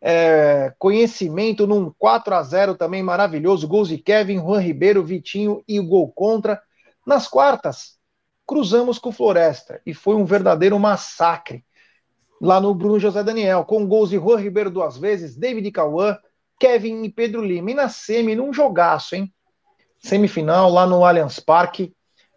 [0.00, 3.68] é, conhecimento num 4 a 0 também maravilhoso.
[3.68, 6.60] Gols de Kevin, Juan Ribeiro, Vitinho e o gol contra.
[7.06, 7.96] Nas quartas,
[8.46, 11.64] cruzamos com o Floresta e foi um verdadeiro massacre
[12.40, 16.18] lá no Bruno José Daniel, com gols de Juan Ribeiro duas vezes, David Cauã,
[16.58, 17.70] Kevin e Pedro Lima.
[17.70, 19.32] E na semi, num jogaço, hein?
[19.98, 21.94] Semifinal lá no Allianz Parque.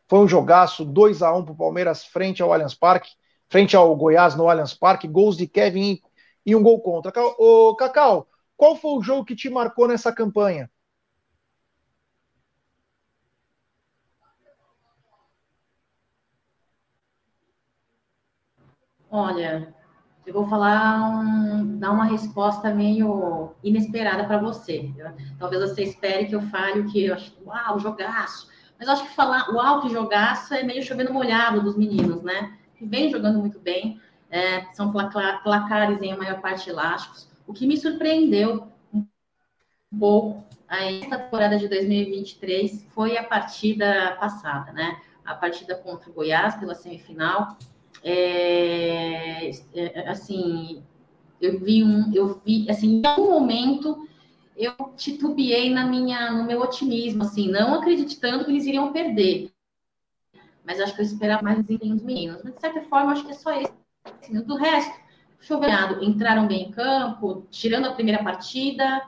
[0.08, 3.12] Foi um jogaço 2 a 1 para o Palmeiras frente ao Allianz Parque,
[3.48, 5.08] frente ao Goiás no Allianz Parque.
[5.08, 6.02] Gols de Kevin
[6.46, 7.14] e um gol contra.
[7.38, 10.70] Ô, Cacau, qual foi o jogo que te marcou nessa campanha?
[19.12, 19.74] Olha,
[20.30, 24.94] eu vou falar, um, dar uma resposta meio inesperada para você.
[25.40, 28.48] Talvez você espere que eu fale o que eu acho, uau, jogaço.
[28.78, 32.58] Mas eu acho que falar uau, que jogaço é meio chovendo molhado dos meninos, né?
[32.76, 34.00] Que vem jogando muito bem,
[34.30, 37.28] é, são placares em maior parte elásticos.
[37.48, 39.04] O que me surpreendeu um
[40.00, 45.02] pouco essa temporada de 2023 foi a partida passada, né?
[45.26, 47.58] A partida contra o Goiás pela semifinal,
[48.04, 50.84] é, é, assim,
[51.42, 54.08] eu vi um, eu vi, assim, em algum momento
[54.56, 59.52] eu titubeei na minha, no meu otimismo, assim, não acreditando que eles iriam perder.
[60.66, 62.42] Mas acho que eu esperava mais desempenho dos meninos.
[62.44, 63.74] Mas, de certa forma, acho que é só esse.
[64.22, 64.94] Assim, do resto,
[65.40, 69.02] chovendo, entraram bem em campo, tirando a primeira partida,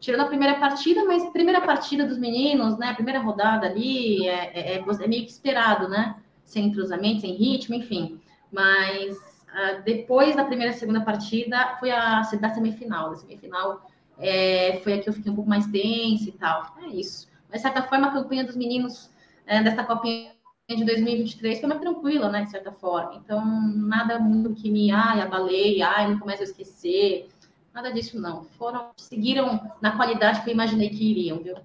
[0.00, 2.94] tirando a primeira partida, mas primeira partida dos meninos, né?
[2.94, 6.16] Primeira rodada ali é, é, é, é meio que esperado, né?
[6.46, 8.18] Sem entrosamento, sem ritmo, enfim.
[8.50, 13.10] Mas uh, depois da primeira e segunda partida foi a da semifinal.
[13.10, 13.86] Da semifinal
[14.18, 16.74] é, foi a que eu fiquei um pouco mais tensa e tal.
[16.82, 17.28] É isso.
[17.48, 19.10] Mas, de certa forma, a campanha dos meninos
[19.46, 20.32] é, dessa Copinha
[20.68, 22.44] de 2023 foi mais tranquila, né?
[22.44, 23.14] De certa forma.
[23.14, 23.44] Então,
[23.76, 27.28] nada muito que me, ai, abalei, ai, nunca mais eu esquecer.
[27.72, 28.44] Nada disso, não.
[28.44, 31.56] Foram, seguiram na qualidade que eu imaginei que iriam, viu?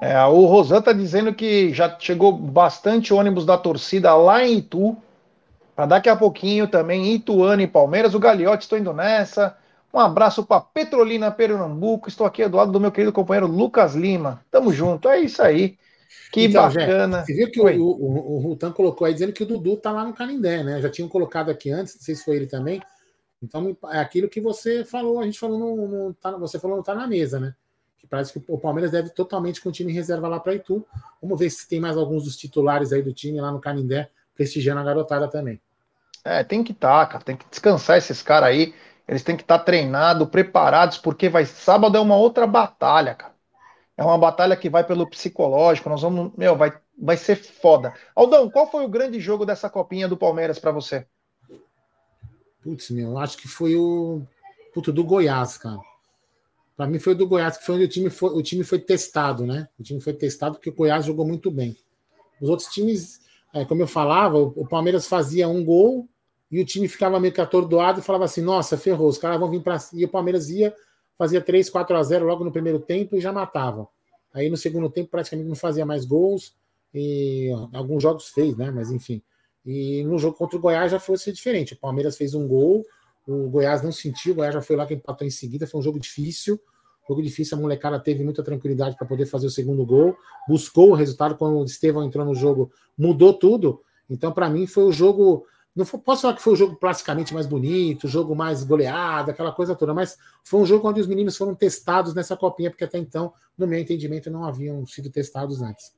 [0.00, 4.96] É, o Rosan está dizendo que já chegou bastante ônibus da torcida lá em Itu
[5.74, 8.14] para daqui a pouquinho também Ituano e Palmeiras.
[8.14, 9.56] O Galiote, estou indo nessa.
[9.92, 12.08] Um abraço para Petrolina Pernambuco.
[12.08, 14.44] Estou aqui do lado do meu querido companheiro Lucas Lima.
[14.50, 15.08] Tamo junto.
[15.08, 15.76] É isso aí.
[16.32, 17.24] Que então, bacana.
[17.24, 20.04] você viu que o, o, o, Rutan colocou aí dizendo que o Dudu tá lá
[20.04, 20.80] no Canindé, né?
[20.80, 22.80] Já tinham colocado aqui antes, não sei se foi ele também.
[23.42, 26.84] Então é aquilo que você falou, a gente falou no, no tá, você falou não
[26.84, 27.54] tá na mesa, né?
[28.02, 30.84] Que parece que o Palmeiras deve totalmente com o time em reserva lá para Itu.
[31.22, 34.80] Vamos ver se tem mais alguns dos titulares aí do time lá no Canindé prestigiando
[34.80, 35.60] a garotada também.
[36.24, 37.24] É, tem que estar, tá, cara.
[37.24, 38.74] Tem que descansar esses caras aí.
[39.06, 43.32] Eles têm que estar tá treinados, preparados, porque vai sábado é uma outra batalha, cara.
[43.96, 45.88] É uma batalha que vai pelo psicológico.
[45.88, 47.92] Nós vamos, meu, vai, vai ser foda.
[48.14, 51.06] Aldão, qual foi o grande jogo dessa copinha do Palmeiras para você?
[52.62, 54.22] Putz, meu, acho que foi o
[54.72, 55.78] puto do Goiás, cara.
[56.76, 58.78] Para mim foi o do Goiás, que foi onde o time foi, o time foi
[58.78, 59.68] testado, né?
[59.78, 61.76] O time foi testado porque o Goiás jogou muito bem.
[62.40, 66.08] Os outros times é, como eu falava, o, Palmeiras fazia um gol
[66.50, 69.50] e o time ficava meio que atordoado e falava assim: nossa, ferrou, os caras vão
[69.50, 69.76] vir para.
[69.92, 70.74] E o Palmeiras ia,
[71.18, 73.86] fazia 3, 4 a 0 logo no primeiro tempo e já matava.
[74.32, 76.54] Aí no segundo tempo praticamente não fazia mais gols
[76.94, 78.70] e alguns jogos fez, né?
[78.70, 79.22] Mas enfim.
[79.64, 81.74] E no jogo contra o Goiás já fosse diferente.
[81.74, 82.84] O Palmeiras fez um gol,
[83.26, 85.82] O Goiás não sentiu, o Goiás já foi lá que empatou em seguida, foi um
[85.82, 86.60] jogo difícil.
[87.08, 90.16] Jogo difícil, a molecada teve muita tranquilidade para poder fazer o segundo gol,
[90.48, 93.82] buscou o resultado quando o Estevão entrou no jogo, mudou tudo.
[94.08, 95.44] Então, para mim, foi o jogo.
[95.74, 99.50] Não posso falar que foi o jogo plasticamente mais bonito, o jogo mais goleado, aquela
[99.50, 102.98] coisa toda, mas foi um jogo onde os meninos foram testados nessa copinha, porque até
[102.98, 105.92] então, no meu entendimento, não haviam sido testados antes.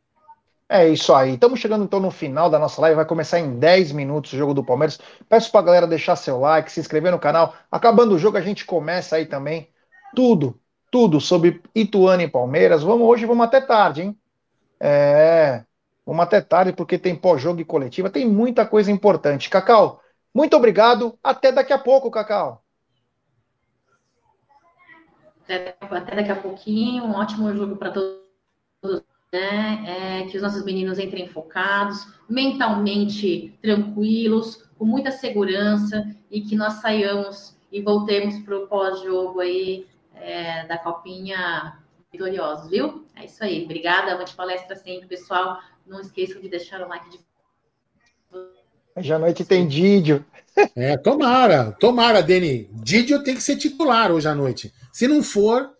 [0.74, 1.34] É isso aí.
[1.34, 2.96] Estamos chegando então no final da nossa live.
[2.96, 4.98] Vai começar em 10 minutos o jogo do Palmeiras.
[5.28, 7.54] Peço para a galera deixar seu like, se inscrever no canal.
[7.70, 9.68] Acabando o jogo, a gente começa aí também.
[10.16, 10.60] Tudo,
[10.90, 12.82] tudo sobre Ituano e Palmeiras.
[12.82, 14.18] Vamos hoje, vamos até tarde, hein?
[14.80, 15.62] É,
[16.04, 18.10] vamos até tarde porque tem pós-jogo e coletiva.
[18.10, 19.48] Tem muita coisa importante.
[19.48, 20.00] Cacau,
[20.34, 21.16] muito obrigado.
[21.22, 22.64] Até daqui a pouco, Cacau.
[25.44, 27.04] Até, até daqui a pouquinho.
[27.04, 29.13] Um ótimo jogo para todos.
[29.34, 30.22] Né?
[30.22, 36.74] É, que os nossos meninos entrem focados, mentalmente tranquilos, com muita segurança e que nós
[36.74, 41.78] saiamos e voltemos para o pós-jogo aí é, da Copinha
[42.12, 43.04] vitoriosos, viu?
[43.16, 43.64] É isso aí.
[43.64, 44.12] Obrigada.
[44.12, 45.58] Avante palestra sempre, pessoal.
[45.84, 47.18] Não esqueçam de deixar o like de.
[48.94, 50.24] Hoje à noite tem Didio.
[50.76, 52.70] É, tomara, tomara, Deni.
[52.72, 54.72] Didio tem que ser titular hoje à noite.
[54.92, 55.74] Se não for,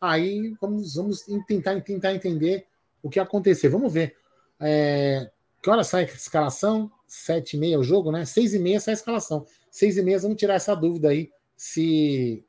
[0.00, 2.66] aí vamos, vamos tentar, tentar entender
[3.04, 3.68] o que acontecer.
[3.68, 4.16] Vamos ver.
[4.58, 5.30] É,
[5.62, 6.90] que hora sai a escalação?
[7.06, 8.24] Sete e meia o jogo, né?
[8.24, 9.46] Seis e meia sai a escalação.
[9.70, 12.42] Seis e meia, vamos tirar essa dúvida aí se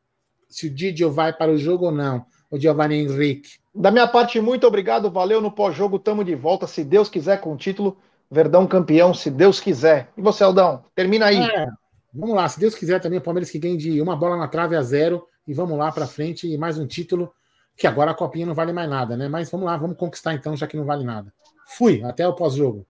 [0.48, 3.58] se o Didio vai para o jogo ou não, o Giovanni Henrique.
[3.74, 7.54] Da minha parte, muito obrigado, valeu no pós-jogo, tamo de volta, se Deus quiser, com
[7.54, 7.98] o título,
[8.32, 10.10] Verdão campeão, se Deus quiser.
[10.16, 11.42] E você, Aldão, termina aí.
[11.42, 11.68] É,
[12.14, 14.78] vamos lá, se Deus quiser também, o Palmeiras que ganhe de uma bola na trave
[14.78, 17.34] a zero, e vamos lá para frente, e mais um título,
[17.76, 19.28] que agora a copinha não vale mais nada, né?
[19.28, 21.34] Mas vamos lá, vamos conquistar então, já que não vale nada.
[21.68, 22.86] Fui, até o pós-jogo.